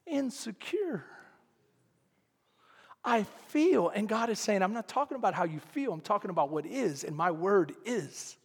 insecure. 0.06 1.04
I 3.04 3.24
feel, 3.48 3.88
and 3.88 4.08
God 4.08 4.30
is 4.30 4.38
saying, 4.38 4.62
I'm 4.62 4.72
not 4.72 4.88
talking 4.88 5.16
about 5.16 5.34
how 5.34 5.44
you 5.44 5.60
feel, 5.72 5.92
I'm 5.92 6.00
talking 6.00 6.30
about 6.30 6.50
what 6.50 6.64
is, 6.64 7.04
and 7.04 7.16
my 7.16 7.30
word 7.30 7.74
is. 7.84 8.36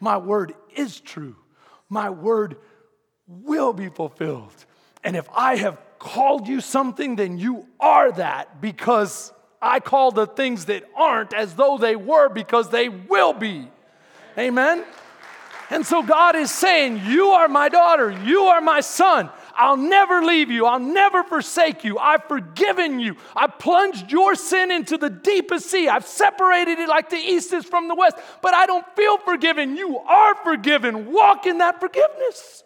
My 0.00 0.18
word 0.18 0.54
is 0.74 1.00
true. 1.00 1.36
My 1.88 2.10
word 2.10 2.56
will 3.26 3.72
be 3.72 3.88
fulfilled. 3.88 4.66
And 5.04 5.16
if 5.16 5.28
I 5.34 5.56
have 5.56 5.80
called 5.98 6.48
you 6.48 6.60
something, 6.60 7.16
then 7.16 7.38
you 7.38 7.66
are 7.80 8.12
that 8.12 8.60
because 8.60 9.32
I 9.60 9.80
call 9.80 10.10
the 10.10 10.26
things 10.26 10.66
that 10.66 10.84
aren't 10.94 11.32
as 11.32 11.54
though 11.54 11.78
they 11.78 11.96
were 11.96 12.28
because 12.28 12.68
they 12.70 12.88
will 12.88 13.32
be. 13.32 13.68
Amen? 14.38 14.84
And 15.70 15.84
so 15.84 16.02
God 16.02 16.36
is 16.36 16.50
saying, 16.50 17.02
You 17.06 17.28
are 17.28 17.48
my 17.48 17.68
daughter, 17.68 18.10
you 18.10 18.42
are 18.42 18.60
my 18.60 18.80
son. 18.80 19.30
I'll 19.58 19.78
never 19.78 20.22
leave 20.22 20.50
you. 20.50 20.66
I'll 20.66 20.78
never 20.78 21.24
forsake 21.24 21.82
you. 21.82 21.98
I've 21.98 22.24
forgiven 22.24 23.00
you. 23.00 23.16
I've 23.34 23.58
plunged 23.58 24.12
your 24.12 24.34
sin 24.34 24.70
into 24.70 24.98
the 24.98 25.08
deepest 25.08 25.70
sea. 25.70 25.88
I've 25.88 26.06
separated 26.06 26.78
it 26.78 26.88
like 26.88 27.08
the 27.08 27.16
east 27.16 27.54
is 27.54 27.64
from 27.64 27.88
the 27.88 27.94
west, 27.94 28.16
but 28.42 28.52
I 28.52 28.66
don't 28.66 28.84
feel 28.94 29.16
forgiven. 29.16 29.76
You 29.76 29.98
are 29.98 30.34
forgiven. 30.44 31.10
Walk 31.10 31.46
in 31.46 31.58
that 31.58 31.80
forgiveness. 31.80 32.64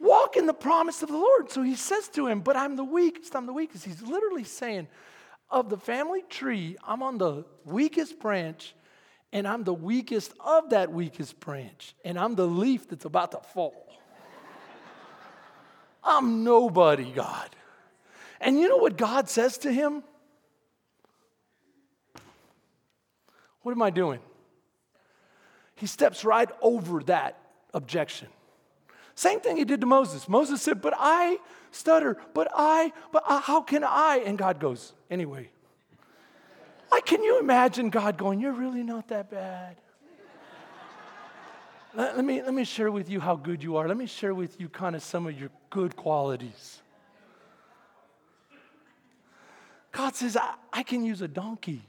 Walk 0.00 0.36
in 0.36 0.46
the 0.46 0.54
promise 0.54 1.02
of 1.02 1.08
the 1.08 1.16
Lord. 1.16 1.52
So 1.52 1.62
he 1.62 1.76
says 1.76 2.08
to 2.08 2.26
him, 2.26 2.40
But 2.40 2.56
I'm 2.56 2.74
the 2.74 2.84
weakest. 2.84 3.34
I'm 3.36 3.46
the 3.46 3.52
weakest. 3.52 3.84
He's 3.84 4.02
literally 4.02 4.44
saying, 4.44 4.88
Of 5.54 5.68
the 5.68 5.76
family 5.78 6.22
tree, 6.28 6.76
I'm 6.82 7.00
on 7.00 7.16
the 7.16 7.44
weakest 7.64 8.18
branch, 8.18 8.74
and 9.32 9.46
I'm 9.46 9.62
the 9.62 9.72
weakest 9.72 10.32
of 10.44 10.70
that 10.70 10.90
weakest 10.90 11.38
branch, 11.38 11.94
and 12.04 12.18
I'm 12.18 12.34
the 12.34 12.44
leaf 12.44 12.88
that's 12.88 13.04
about 13.04 13.30
to 13.30 13.38
fall. 13.38 13.86
I'm 16.02 16.42
nobody, 16.42 17.08
God. 17.12 17.48
And 18.40 18.58
you 18.58 18.68
know 18.68 18.78
what 18.78 18.96
God 18.96 19.28
says 19.28 19.56
to 19.58 19.72
him? 19.72 20.02
What 23.62 23.70
am 23.70 23.82
I 23.82 23.90
doing? 23.90 24.18
He 25.76 25.86
steps 25.86 26.24
right 26.24 26.50
over 26.62 27.00
that 27.04 27.38
objection. 27.72 28.26
Same 29.14 29.40
thing 29.40 29.56
he 29.56 29.64
did 29.64 29.80
to 29.80 29.86
Moses. 29.86 30.28
Moses 30.28 30.60
said, 30.60 30.82
But 30.82 30.94
I 30.96 31.38
stutter, 31.70 32.16
but 32.32 32.48
I, 32.54 32.92
but 33.12 33.22
I, 33.26 33.40
how 33.40 33.60
can 33.60 33.84
I? 33.84 34.22
And 34.24 34.36
God 34.36 34.58
goes, 34.58 34.92
Anyway. 35.10 35.50
Like, 36.90 37.06
can 37.06 37.22
you 37.24 37.38
imagine 37.38 37.90
God 37.90 38.16
going, 38.16 38.40
You're 38.40 38.52
really 38.52 38.82
not 38.82 39.08
that 39.08 39.30
bad? 39.30 39.76
let, 41.94 42.16
let, 42.16 42.24
me, 42.24 42.42
let 42.42 42.54
me 42.54 42.64
share 42.64 42.90
with 42.90 43.08
you 43.08 43.20
how 43.20 43.36
good 43.36 43.62
you 43.62 43.76
are. 43.76 43.86
Let 43.86 43.96
me 43.96 44.06
share 44.06 44.34
with 44.34 44.60
you 44.60 44.68
kind 44.68 44.96
of 44.96 45.02
some 45.02 45.26
of 45.26 45.38
your 45.38 45.50
good 45.70 45.94
qualities. 45.96 46.80
God 49.92 50.16
says, 50.16 50.36
I, 50.36 50.54
I 50.72 50.82
can 50.82 51.04
use 51.04 51.22
a 51.22 51.28
donkey. 51.28 51.82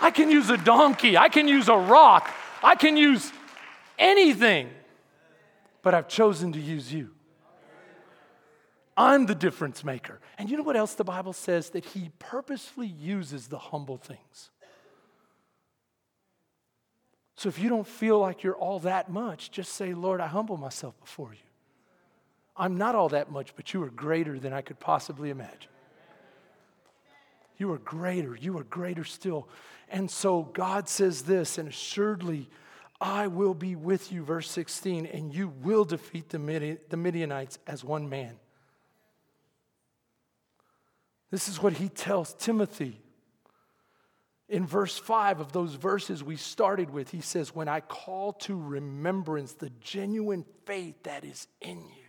I 0.00 0.10
can 0.10 0.30
use 0.30 0.50
a 0.50 0.56
donkey. 0.56 1.16
I 1.16 1.28
can 1.28 1.46
use 1.46 1.68
a 1.68 1.76
rock. 1.76 2.30
I 2.62 2.74
can 2.74 2.96
use 2.96 3.32
anything. 4.00 4.70
But 5.82 5.94
I've 5.94 6.08
chosen 6.08 6.52
to 6.52 6.60
use 6.60 6.92
you. 6.92 7.10
I'm 8.96 9.26
the 9.26 9.34
difference 9.34 9.84
maker. 9.84 10.20
And 10.36 10.50
you 10.50 10.56
know 10.56 10.62
what 10.62 10.76
else 10.76 10.94
the 10.94 11.04
Bible 11.04 11.32
says? 11.32 11.70
That 11.70 11.84
He 11.84 12.10
purposefully 12.18 12.88
uses 12.88 13.46
the 13.46 13.58
humble 13.58 13.96
things. 13.96 14.50
So 17.36 17.48
if 17.48 17.58
you 17.58 17.70
don't 17.70 17.86
feel 17.86 18.18
like 18.18 18.42
you're 18.42 18.56
all 18.56 18.80
that 18.80 19.10
much, 19.10 19.50
just 19.50 19.72
say, 19.72 19.94
Lord, 19.94 20.20
I 20.20 20.26
humble 20.26 20.58
myself 20.58 21.00
before 21.00 21.32
you. 21.32 21.40
I'm 22.54 22.76
not 22.76 22.94
all 22.94 23.08
that 23.10 23.30
much, 23.30 23.56
but 23.56 23.72
you 23.72 23.82
are 23.82 23.88
greater 23.88 24.38
than 24.38 24.52
I 24.52 24.60
could 24.60 24.78
possibly 24.78 25.30
imagine. 25.30 25.70
You 27.56 27.72
are 27.72 27.78
greater. 27.78 28.36
You 28.36 28.58
are 28.58 28.64
greater 28.64 29.04
still. 29.04 29.48
And 29.88 30.10
so 30.10 30.42
God 30.42 30.90
says 30.90 31.22
this, 31.22 31.56
and 31.56 31.70
assuredly, 31.70 32.50
I 33.00 33.28
will 33.28 33.54
be 33.54 33.76
with 33.76 34.12
you, 34.12 34.22
verse 34.22 34.50
16, 34.50 35.06
and 35.06 35.34
you 35.34 35.48
will 35.48 35.84
defeat 35.84 36.28
the 36.28 36.38
Midianites 36.38 37.58
as 37.66 37.82
one 37.82 38.08
man. 38.08 38.38
This 41.30 41.48
is 41.48 41.62
what 41.62 41.74
he 41.74 41.88
tells 41.88 42.34
Timothy 42.34 43.00
in 44.50 44.66
verse 44.66 44.98
5 44.98 45.40
of 45.40 45.52
those 45.52 45.74
verses 45.74 46.24
we 46.24 46.36
started 46.36 46.90
with, 46.90 47.10
he 47.10 47.20
says, 47.20 47.54
When 47.54 47.68
I 47.68 47.78
call 47.80 48.32
to 48.32 48.60
remembrance 48.60 49.52
the 49.52 49.70
genuine 49.80 50.44
faith 50.66 51.04
that 51.04 51.24
is 51.24 51.46
in 51.60 51.78
you. 51.78 51.99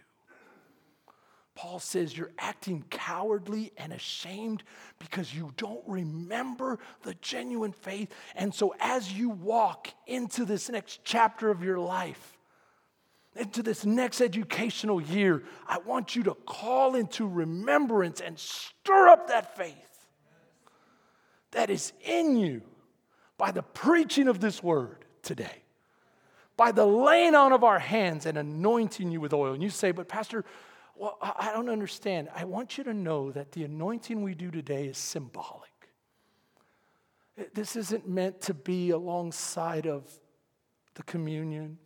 Paul 1.61 1.77
says 1.77 2.17
you're 2.17 2.31
acting 2.39 2.83
cowardly 2.89 3.71
and 3.77 3.93
ashamed 3.93 4.63
because 4.97 5.31
you 5.31 5.53
don't 5.57 5.83
remember 5.85 6.79
the 7.03 7.13
genuine 7.21 7.71
faith. 7.71 8.11
And 8.35 8.51
so, 8.51 8.73
as 8.79 9.13
you 9.13 9.29
walk 9.29 9.89
into 10.07 10.43
this 10.43 10.69
next 10.69 11.01
chapter 11.03 11.51
of 11.51 11.63
your 11.63 11.77
life, 11.77 12.35
into 13.35 13.61
this 13.61 13.85
next 13.85 14.21
educational 14.21 14.99
year, 14.99 15.43
I 15.67 15.77
want 15.77 16.15
you 16.15 16.23
to 16.23 16.33
call 16.33 16.95
into 16.95 17.27
remembrance 17.27 18.21
and 18.21 18.39
stir 18.39 19.09
up 19.09 19.27
that 19.27 19.55
faith 19.55 20.07
that 21.51 21.69
is 21.69 21.93
in 22.03 22.37
you 22.37 22.63
by 23.37 23.51
the 23.51 23.61
preaching 23.61 24.27
of 24.27 24.39
this 24.39 24.63
word 24.63 25.05
today, 25.21 25.61
by 26.57 26.71
the 26.71 26.87
laying 26.87 27.35
on 27.35 27.53
of 27.53 27.63
our 27.63 27.77
hands 27.77 28.25
and 28.25 28.35
anointing 28.35 29.11
you 29.11 29.21
with 29.21 29.31
oil. 29.31 29.53
And 29.53 29.61
you 29.61 29.69
say, 29.69 29.91
but 29.91 30.07
Pastor, 30.07 30.43
well, 31.01 31.17
I 31.19 31.51
don't 31.51 31.67
understand. 31.67 32.29
I 32.35 32.43
want 32.43 32.77
you 32.77 32.83
to 32.83 32.93
know 32.93 33.31
that 33.31 33.53
the 33.53 33.63
anointing 33.63 34.21
we 34.21 34.35
do 34.35 34.51
today 34.51 34.85
is 34.85 34.99
symbolic. 34.99 35.71
This 37.55 37.75
isn't 37.75 38.07
meant 38.07 38.39
to 38.41 38.53
be 38.53 38.91
alongside 38.91 39.87
of 39.87 40.07
the 40.93 41.01
communion 41.01 41.79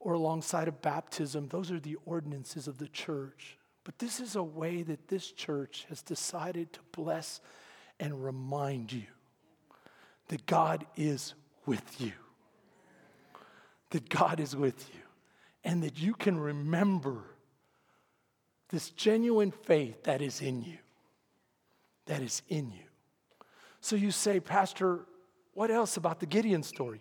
or 0.00 0.14
alongside 0.14 0.66
of 0.66 0.82
baptism. 0.82 1.46
Those 1.46 1.70
are 1.70 1.78
the 1.78 1.96
ordinances 2.06 2.66
of 2.66 2.78
the 2.78 2.88
church. 2.88 3.56
But 3.84 4.00
this 4.00 4.18
is 4.18 4.34
a 4.34 4.42
way 4.42 4.82
that 4.82 5.06
this 5.06 5.30
church 5.30 5.86
has 5.88 6.02
decided 6.02 6.72
to 6.72 6.80
bless 6.90 7.40
and 8.00 8.24
remind 8.24 8.92
you 8.92 9.06
that 10.26 10.44
God 10.44 10.84
is 10.96 11.34
with 11.66 12.00
you. 12.00 12.14
That 13.90 14.08
God 14.08 14.40
is 14.40 14.56
with 14.56 14.92
you. 14.92 15.02
And 15.62 15.84
that 15.84 16.00
you 16.00 16.14
can 16.14 16.36
remember 16.36 17.22
this 18.70 18.90
genuine 18.90 19.50
faith 19.50 20.04
that 20.04 20.20
is 20.20 20.40
in 20.40 20.62
you. 20.62 20.78
That 22.06 22.22
is 22.22 22.42
in 22.48 22.70
you. 22.70 22.84
So 23.80 23.96
you 23.96 24.10
say, 24.10 24.40
Pastor, 24.40 25.06
what 25.54 25.70
else 25.70 25.96
about 25.96 26.20
the 26.20 26.26
Gideon 26.26 26.62
story? 26.62 27.00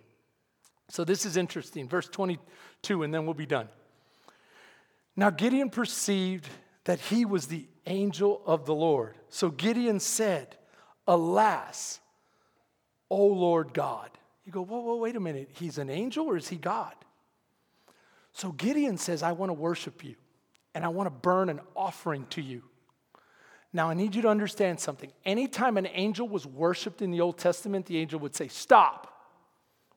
So 0.89 1.03
this 1.03 1.25
is 1.25 1.37
interesting. 1.37 1.87
Verse 1.87 2.07
22, 2.07 3.03
and 3.03 3.13
then 3.13 3.25
we'll 3.25 3.33
be 3.33 3.45
done. 3.45 3.67
Now 5.15 5.29
Gideon 5.29 5.69
perceived 5.69 6.47
that 6.85 6.99
he 6.99 7.25
was 7.25 7.47
the 7.47 7.67
angel 7.85 8.41
of 8.45 8.65
the 8.65 8.75
Lord. 8.75 9.15
So 9.29 9.49
Gideon 9.49 9.99
said, 9.99 10.55
Alas, 11.07 11.99
O 13.09 13.25
Lord 13.25 13.73
God. 13.73 14.09
You 14.45 14.51
go, 14.51 14.63
whoa, 14.63 14.79
whoa, 14.79 14.95
wait 14.97 15.15
a 15.17 15.19
minute. 15.19 15.49
He's 15.53 15.77
an 15.77 15.89
angel 15.89 16.25
or 16.25 16.37
is 16.37 16.47
he 16.47 16.55
God? 16.55 16.93
So 18.31 18.51
Gideon 18.51 18.97
says, 18.97 19.23
I 19.23 19.33
want 19.33 19.49
to 19.49 19.53
worship 19.53 20.03
you 20.03 20.15
and 20.77 20.85
I 20.85 20.89
want 20.89 21.07
to 21.07 21.11
burn 21.11 21.49
an 21.49 21.59
offering 21.75 22.27
to 22.29 22.41
you. 22.41 22.61
Now, 23.73 23.89
I 23.89 23.95
need 23.95 24.13
you 24.13 24.21
to 24.21 24.27
understand 24.27 24.79
something. 24.79 25.11
Anytime 25.25 25.75
an 25.75 25.87
angel 25.91 26.29
was 26.29 26.45
worshiped 26.45 27.01
in 27.01 27.09
the 27.09 27.19
Old 27.19 27.39
Testament, 27.39 27.87
the 27.87 27.97
angel 27.97 28.19
would 28.19 28.35
say, 28.35 28.47
Stop. 28.47 29.11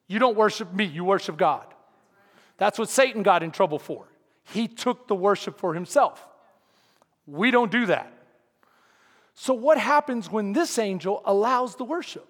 You 0.07 0.19
don't 0.19 0.39
worship 0.39 0.73
me, 0.73 0.87
you 0.87 1.05
worship 1.05 1.37
God. 1.37 1.67
That's 2.57 2.79
what 2.79 2.89
Satan 2.89 3.23
got 3.23 3.43
in 3.43 3.51
trouble 3.51 3.79
for. 3.79 4.07
He 4.43 4.69
took 4.69 5.07
the 5.07 5.15
worship 5.15 5.59
for 5.59 5.75
himself. 5.75 6.27
We 7.27 7.51
don't 7.51 7.71
do 7.71 7.85
that. 7.87 8.11
So, 9.35 9.53
what 9.53 9.77
happens 9.77 10.31
when 10.31 10.55
this 10.55 10.79
angel 10.79 11.21
allows 11.27 11.77
the 11.77 11.85
worship? 11.85 12.27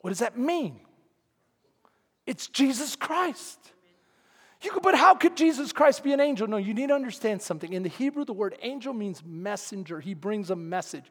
What 0.00 0.08
does 0.08 0.20
that 0.20 0.38
mean? 0.38 0.80
It's 2.26 2.46
Jesus 2.46 2.96
Christ. 2.96 3.58
You 4.62 4.70
go, 4.70 4.80
but 4.80 4.94
how 4.94 5.14
could 5.14 5.36
Jesus 5.36 5.72
Christ 5.72 6.04
be 6.04 6.12
an 6.12 6.20
angel? 6.20 6.46
No, 6.46 6.56
you 6.56 6.72
need 6.72 6.88
to 6.88 6.94
understand 6.94 7.42
something. 7.42 7.72
In 7.72 7.82
the 7.82 7.88
Hebrew, 7.88 8.24
the 8.24 8.32
word 8.32 8.56
angel 8.62 8.94
means 8.94 9.22
messenger. 9.24 9.98
He 9.98 10.14
brings 10.14 10.50
a 10.50 10.56
message. 10.56 11.04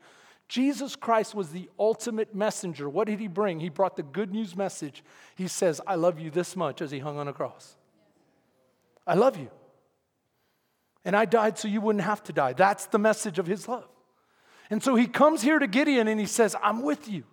Jesus 0.48 0.96
Christ 0.96 1.36
was 1.36 1.50
the 1.50 1.70
ultimate 1.78 2.34
messenger. 2.34 2.90
What 2.90 3.08
did 3.08 3.20
he 3.20 3.28
bring? 3.28 3.60
He 3.60 3.70
brought 3.70 3.96
the 3.96 4.04
good 4.04 4.32
news 4.32 4.56
message. 4.56 5.04
He 5.36 5.48
says, 5.48 5.82
I 5.86 5.96
love 5.96 6.20
you 6.20 6.30
this 6.30 6.56
much 6.56 6.82
as 6.82 6.92
he 6.92 7.00
hung 7.00 7.18
on 7.18 7.28
a 7.28 7.34
cross. 7.34 7.76
I 9.06 9.16
love 9.16 9.38
you. 9.38 9.50
And 11.04 11.16
I 11.16 11.26
died 11.26 11.58
so 11.58 11.68
you 11.68 11.82
wouldn't 11.82 12.04
have 12.04 12.24
to 12.24 12.34
die. 12.34 12.54
That's 12.54 12.86
the 12.86 13.00
message 13.00 13.40
of 13.40 13.48
his 13.48 13.68
love. 13.68 13.88
And 14.70 14.82
so 14.82 14.96
he 14.96 15.08
comes 15.08 15.42
here 15.42 15.60
to 15.60 15.68
Gideon 15.68 16.08
and 16.08 16.20
he 16.20 16.26
says, 16.26 16.56
I'm 16.62 16.84
with 16.84 17.10
you. 17.10 17.24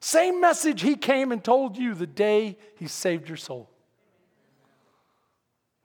Same 0.00 0.40
message 0.40 0.80
he 0.80 0.96
came 0.96 1.32
and 1.32 1.42
told 1.42 1.76
you 1.76 1.94
the 1.94 2.06
day 2.06 2.56
he 2.76 2.86
saved 2.86 3.28
your 3.28 3.36
soul. 3.36 3.68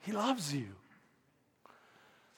He 0.03 0.11
loves 0.11 0.53
you. 0.53 0.67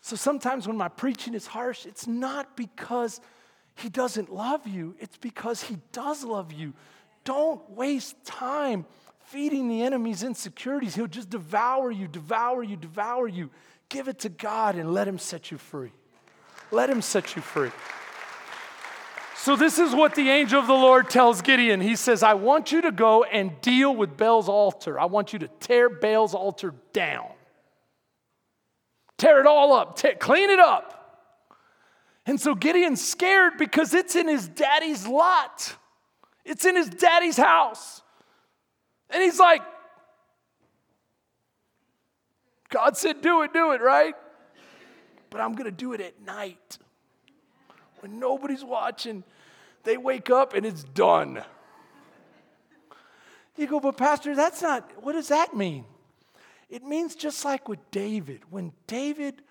So 0.01 0.15
sometimes 0.15 0.67
when 0.67 0.77
my 0.77 0.87
preaching 0.87 1.33
is 1.33 1.47
harsh, 1.47 1.85
it's 1.85 2.05
not 2.05 2.55
because 2.55 3.19
he 3.75 3.89
doesn't 3.89 4.31
love 4.31 4.67
you, 4.67 4.95
it's 4.99 5.17
because 5.17 5.63
he 5.63 5.77
does 5.91 6.23
love 6.23 6.53
you. 6.53 6.73
Don't 7.23 7.67
waste 7.71 8.23
time 8.23 8.85
feeding 9.25 9.67
the 9.67 9.81
enemy's 9.81 10.23
insecurities. 10.23 10.95
He'll 10.95 11.07
just 11.07 11.29
devour 11.29 11.91
you, 11.91 12.07
devour 12.07 12.63
you, 12.63 12.77
devour 12.77 13.27
you. 13.27 13.49
Give 13.89 14.07
it 14.07 14.19
to 14.19 14.29
God 14.29 14.75
and 14.75 14.93
let 14.93 15.07
Him 15.07 15.17
set 15.17 15.51
you 15.51 15.57
free. 15.57 15.91
Let 16.71 16.89
Him 16.89 17.01
set 17.01 17.35
you 17.35 17.41
free. 17.41 17.71
So, 19.37 19.55
this 19.55 19.77
is 19.77 19.93
what 19.93 20.15
the 20.15 20.29
angel 20.29 20.59
of 20.59 20.67
the 20.67 20.73
Lord 20.73 21.09
tells 21.09 21.41
Gideon. 21.41 21.81
He 21.81 21.95
says, 21.95 22.23
I 22.23 22.33
want 22.33 22.71
you 22.71 22.81
to 22.81 22.91
go 22.91 23.23
and 23.23 23.59
deal 23.61 23.95
with 23.95 24.17
Baal's 24.17 24.49
altar. 24.49 24.99
I 24.99 25.05
want 25.05 25.33
you 25.33 25.39
to 25.39 25.47
tear 25.47 25.89
Baal's 25.89 26.33
altar 26.33 26.73
down. 26.93 27.34
Tear 29.17 29.39
it 29.39 29.47
all 29.47 29.73
up, 29.73 29.99
clean 30.19 30.49
it 30.49 30.59
up. 30.59 30.91
And 32.25 32.39
so 32.39 32.55
Gideon's 32.55 33.05
scared 33.05 33.53
because 33.57 33.93
it's 33.93 34.15
in 34.15 34.27
his 34.27 34.47
daddy's 34.47 35.07
lot, 35.07 35.75
it's 36.43 36.65
in 36.65 36.75
his 36.75 36.89
daddy's 36.89 37.37
house. 37.37 38.01
And 39.09 39.21
he's 39.21 39.39
like, 39.39 39.61
God 42.69 42.97
said, 42.97 43.21
do 43.21 43.43
it, 43.43 43.53
do 43.53 43.71
it, 43.71 43.81
right? 43.81 44.15
But 45.29 45.41
I'm 45.41 45.53
going 45.53 45.65
to 45.65 45.71
do 45.71 45.93
it 45.93 46.01
at 46.01 46.19
night 46.25 46.77
when 47.99 48.19
nobody's 48.19 48.63
watching. 48.63 49.23
They 49.83 49.97
wake 49.97 50.29
up 50.29 50.53
and 50.53 50.65
it's 50.65 50.83
done. 50.83 51.43
You 53.55 53.67
go, 53.67 53.79
but 53.79 53.95
Pastor, 53.95 54.35
that's 54.35 54.61
not, 54.61 54.89
what 55.01 55.13
does 55.13 55.29
that 55.29 55.55
mean? 55.55 55.85
It 56.69 56.83
means 56.83 57.15
just 57.15 57.45
like 57.45 57.69
with 57.69 57.79
David. 57.91 58.41
When 58.49 58.73
David 58.87 59.41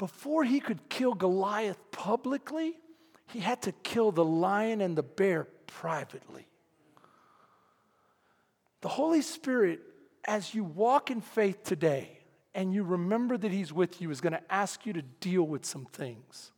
before 0.00 0.44
he 0.44 0.60
could 0.60 0.88
kill 0.88 1.12
Goliath 1.12 1.78
publicly, 1.90 2.78
he 3.26 3.40
had 3.40 3.60
to 3.62 3.72
kill 3.72 4.12
the 4.12 4.24
lion 4.24 4.80
and 4.80 4.96
the 4.96 5.02
bear 5.02 5.46
privately. 5.66 6.48
The 8.80 8.88
Holy 8.88 9.20
Spirit, 9.20 9.80
as 10.24 10.54
you 10.54 10.64
walk 10.64 11.10
in 11.10 11.20
faith 11.20 11.64
today 11.64 12.18
and 12.54 12.72
you 12.72 12.82
remember 12.82 13.36
that 13.36 13.52
He's 13.52 13.74
with 13.74 14.00
you, 14.00 14.10
is 14.10 14.22
going 14.22 14.32
to 14.32 14.52
ask 14.52 14.86
you 14.86 14.94
to 14.94 15.02
deal 15.02 15.42
with 15.42 15.66
some 15.66 15.84
things. 15.84 16.50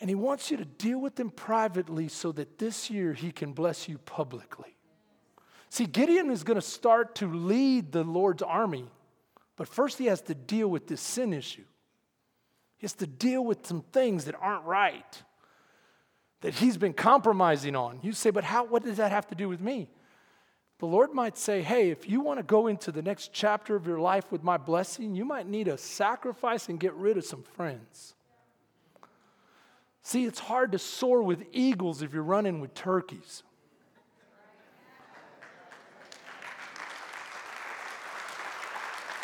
And 0.00 0.10
He 0.10 0.16
wants 0.16 0.50
you 0.50 0.56
to 0.56 0.64
deal 0.64 0.98
with 1.00 1.14
them 1.14 1.30
privately 1.30 2.08
so 2.08 2.32
that 2.32 2.58
this 2.58 2.90
year 2.90 3.12
He 3.12 3.30
can 3.30 3.52
bless 3.52 3.88
you 3.88 3.98
publicly. 3.98 4.73
See, 5.74 5.86
Gideon 5.86 6.30
is 6.30 6.44
going 6.44 6.54
to 6.54 6.66
start 6.66 7.16
to 7.16 7.26
lead 7.26 7.90
the 7.90 8.04
Lord's 8.04 8.42
army 8.42 8.86
but 9.56 9.68
first, 9.68 9.98
he 9.98 10.06
has 10.06 10.20
to 10.22 10.34
deal 10.34 10.68
with 10.68 10.88
this 10.88 11.00
sin 11.00 11.32
issue. 11.32 11.64
He 12.78 12.84
has 12.84 12.94
to 12.94 13.06
deal 13.06 13.44
with 13.44 13.66
some 13.66 13.82
things 13.92 14.24
that 14.24 14.34
aren't 14.40 14.64
right, 14.64 15.22
that 16.40 16.54
he's 16.54 16.76
been 16.76 16.92
compromising 16.92 17.76
on. 17.76 18.00
You 18.02 18.12
say, 18.12 18.30
but 18.30 18.44
how, 18.44 18.64
what 18.64 18.82
does 18.82 18.96
that 18.96 19.12
have 19.12 19.28
to 19.28 19.34
do 19.34 19.48
with 19.48 19.60
me? 19.60 19.88
The 20.80 20.86
Lord 20.86 21.12
might 21.12 21.38
say, 21.38 21.62
hey, 21.62 21.90
if 21.90 22.08
you 22.08 22.20
want 22.20 22.40
to 22.40 22.42
go 22.42 22.66
into 22.66 22.90
the 22.90 23.00
next 23.00 23.32
chapter 23.32 23.76
of 23.76 23.86
your 23.86 24.00
life 24.00 24.32
with 24.32 24.42
my 24.42 24.56
blessing, 24.56 25.14
you 25.14 25.24
might 25.24 25.46
need 25.46 25.68
a 25.68 25.78
sacrifice 25.78 26.68
and 26.68 26.80
get 26.80 26.92
rid 26.94 27.16
of 27.16 27.24
some 27.24 27.44
friends. 27.44 28.14
See, 30.02 30.24
it's 30.24 30.40
hard 30.40 30.72
to 30.72 30.78
soar 30.78 31.22
with 31.22 31.44
eagles 31.52 32.02
if 32.02 32.12
you're 32.12 32.24
running 32.24 32.60
with 32.60 32.74
turkeys. 32.74 33.44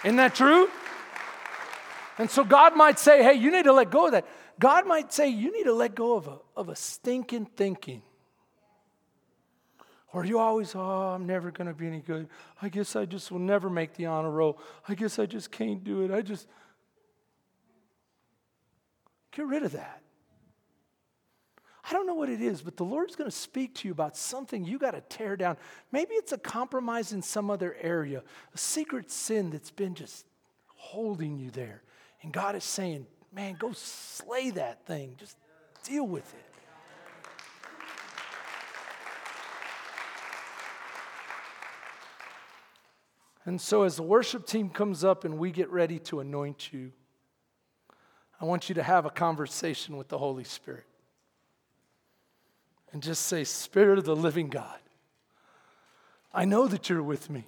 Isn't 0.05 0.17
that 0.17 0.35
true? 0.35 0.69
And 2.19 2.31
so 2.31 2.45
God 2.45 2.77
might 2.77 2.99
say, 2.99 3.23
hey, 3.23 3.35
you 3.35 3.51
need 3.51 3.65
to 3.65 3.73
let 3.73 3.91
go 3.91 4.07
of 4.07 4.13
that. 4.13 4.27
God 4.59 4.87
might 4.87 5.13
say, 5.13 5.29
you 5.29 5.53
need 5.53 5.65
to 5.65 5.73
let 5.73 5.95
go 5.95 6.17
of 6.17 6.29
a, 6.29 6.39
of 6.57 6.69
a 6.69 6.77
stinking 6.77 7.47
thinking. 7.57 8.03
Or 10.13 10.25
you 10.25 10.39
always, 10.39 10.75
oh, 10.75 10.81
I'm 10.81 11.27
never 11.27 11.51
going 11.51 11.69
to 11.69 11.75
be 11.75 11.87
any 11.87 12.01
good. 12.01 12.29
I 12.61 12.69
guess 12.69 12.97
I 12.97 13.05
just 13.05 13.31
will 13.31 13.39
never 13.39 13.71
make 13.71 13.95
the 13.95 14.07
honor 14.07 14.31
roll. 14.31 14.59
I 14.89 14.95
guess 14.95 15.19
I 15.19 15.27
just 15.27 15.51
can't 15.51 15.85
do 15.85 16.03
it. 16.03 16.11
I 16.11 16.21
just. 16.21 16.47
Get 19.33 19.47
rid 19.47 19.63
of 19.63 19.73
that. 19.73 20.03
I 21.91 21.93
don't 21.93 22.07
know 22.07 22.15
what 22.15 22.29
it 22.29 22.41
is, 22.41 22.63
but 22.63 22.77
the 22.77 22.85
Lord's 22.85 23.17
going 23.17 23.29
to 23.29 23.37
speak 23.37 23.75
to 23.77 23.89
you 23.89 23.91
about 23.91 24.17
something 24.17 24.65
you 24.65 24.79
got 24.79 24.93
to 24.93 25.01
tear 25.01 25.37
down. 25.37 25.57
Maybe 25.91 26.15
it's 26.15 26.31
a 26.31 26.39
compromise 26.39 27.13
in 27.13 27.21
some 27.21 27.51
other 27.51 27.77
area, 27.81 28.23
a 28.55 28.59
secret 28.59 29.11
sin 29.11 29.51
that's 29.51 29.73
been 29.73 29.97
just 29.97 30.25
holding 30.69 31.37
you 31.37 31.51
there. 31.51 31.83
And 32.23 32.33
God 32.33 32.55
is 32.55 32.63
saying, 32.63 33.09
man, 33.35 33.57
go 33.59 33.73
slay 33.73 34.51
that 34.51 34.87
thing, 34.87 35.17
just 35.19 35.37
deal 35.83 36.07
with 36.07 36.33
it. 36.33 36.45
And 43.45 43.61
so, 43.61 43.83
as 43.83 43.97
the 43.97 44.05
worship 44.05 44.47
team 44.47 44.71
comes 44.71 45.03
up 45.03 45.25
and 45.25 45.39
we 45.39 45.51
get 45.51 45.71
ready 45.71 45.99
to 46.01 46.21
anoint 46.21 46.73
you, 46.73 46.93
I 48.41 48.45
want 48.45 48.69
you 48.69 48.77
to 48.77 48.83
have 48.85 49.07
a 49.07 49.11
conversation 49.11 49.97
with 49.97 50.07
the 50.07 50.19
Holy 50.19 50.45
Spirit 50.45 50.85
and 52.93 53.03
just 53.03 53.27
say, 53.27 53.45
Spirit 53.45 53.99
of 53.99 54.05
the 54.05 54.17
living 54.17 54.49
God, 54.49 54.79
I 56.33 56.45
know 56.45 56.67
that 56.69 56.89
you're 56.89 57.03
with 57.03 57.31
me. 57.31 57.47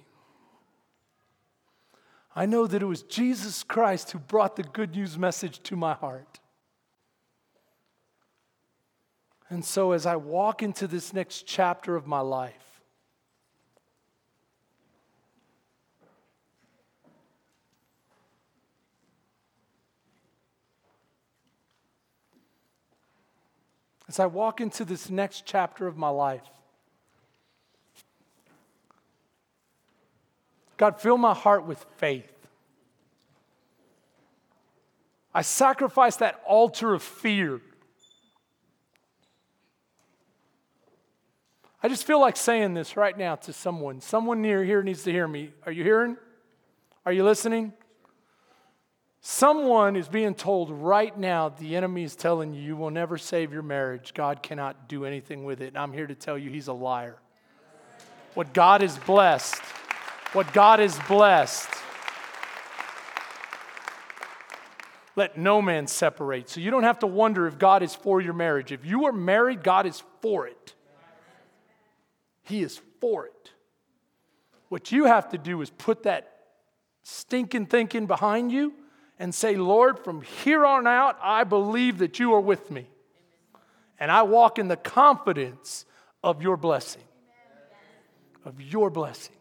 I 2.35 2.45
know 2.45 2.65
that 2.65 2.81
it 2.81 2.85
was 2.85 3.03
Jesus 3.03 3.63
Christ 3.63 4.11
who 4.11 4.19
brought 4.19 4.55
the 4.55 4.63
good 4.63 4.95
news 4.95 5.17
message 5.17 5.61
to 5.63 5.75
my 5.75 5.93
heart. 5.93 6.39
And 9.49 9.63
so, 9.63 9.91
as 9.91 10.07
I 10.07 10.15
walk 10.15 10.63
into 10.63 10.87
this 10.87 11.13
next 11.13 11.45
chapter 11.45 11.95
of 11.95 12.07
my 12.07 12.21
life, 12.21 12.62
as 24.07 24.19
I 24.19 24.25
walk 24.25 24.61
into 24.61 24.85
this 24.85 25.09
next 25.09 25.45
chapter 25.45 25.87
of 25.87 25.97
my 25.97 26.09
life. 26.09 26.43
God, 30.77 30.99
fill 30.99 31.17
my 31.17 31.33
heart 31.33 31.65
with 31.65 31.85
faith. 31.97 32.29
I 35.33 35.41
sacrifice 35.41 36.17
that 36.17 36.41
altar 36.45 36.93
of 36.93 37.01
fear. 37.01 37.61
I 41.81 41.89
just 41.89 42.05
feel 42.05 42.21
like 42.21 42.37
saying 42.37 42.75
this 42.75 42.95
right 42.95 43.17
now 43.17 43.35
to 43.35 43.53
someone. 43.53 43.99
Someone 43.99 44.41
near 44.41 44.63
here 44.63 44.83
needs 44.83 45.03
to 45.03 45.11
hear 45.11 45.27
me. 45.27 45.51
Are 45.65 45.71
you 45.71 45.83
hearing? 45.83 46.17
Are 47.05 47.11
you 47.11 47.23
listening? 47.23 47.73
Someone 49.25 49.95
is 49.95 50.09
being 50.09 50.35
told 50.35 50.69
right 50.69 51.17
now 51.17 51.47
the 51.47 51.77
enemy 51.77 52.03
is 52.03 52.13
telling 52.13 52.53
you 52.53 52.61
you 52.61 52.75
will 52.75 52.89
never 52.89 53.17
save 53.17 53.53
your 53.53 53.61
marriage. 53.61 54.13
God 54.13 54.43
cannot 54.43 54.89
do 54.89 55.05
anything 55.05 55.45
with 55.45 55.61
it. 55.61 55.67
And 55.69 55.77
I'm 55.77 55.93
here 55.93 56.05
to 56.05 56.13
tell 56.13 56.37
you 56.37 56.49
he's 56.49 56.67
a 56.67 56.73
liar. 56.73 57.15
What 58.33 58.53
God 58.53 58.83
is 58.83 58.97
blessed, 58.97 59.61
what 60.33 60.51
God 60.51 60.81
is 60.81 60.99
blessed, 61.07 61.69
let 65.15 65.37
no 65.37 65.61
man 65.61 65.87
separate. 65.87 66.49
So 66.49 66.59
you 66.59 66.69
don't 66.69 66.83
have 66.83 66.99
to 66.99 67.07
wonder 67.07 67.47
if 67.47 67.57
God 67.57 67.81
is 67.81 67.95
for 67.95 68.19
your 68.19 68.33
marriage. 68.33 68.73
If 68.73 68.83
you 68.83 69.05
are 69.05 69.13
married, 69.13 69.63
God 69.63 69.85
is 69.85 70.03
for 70.19 70.47
it. 70.47 70.73
He 72.41 72.61
is 72.61 72.81
for 72.99 73.27
it. 73.27 73.51
What 74.67 74.91
you 74.91 75.05
have 75.05 75.29
to 75.29 75.37
do 75.37 75.61
is 75.61 75.69
put 75.69 76.03
that 76.03 76.29
stinking 77.03 77.67
thinking 77.67 78.05
behind 78.05 78.51
you 78.51 78.73
and 79.19 79.33
say, 79.33 79.55
Lord, 79.55 79.99
from 79.99 80.21
here 80.21 80.65
on 80.65 80.87
out, 80.87 81.17
I 81.21 81.43
believe 81.43 81.99
that 81.99 82.19
you 82.19 82.33
are 82.33 82.41
with 82.41 82.71
me. 82.71 82.87
And 83.99 84.11
I 84.11 84.23
walk 84.23 84.59
in 84.59 84.67
the 84.67 84.77
confidence 84.77 85.85
of 86.23 86.41
your 86.41 86.57
blessing. 86.57 87.03
Of 88.43 88.59
your 88.61 88.89
blessing. 88.89 89.35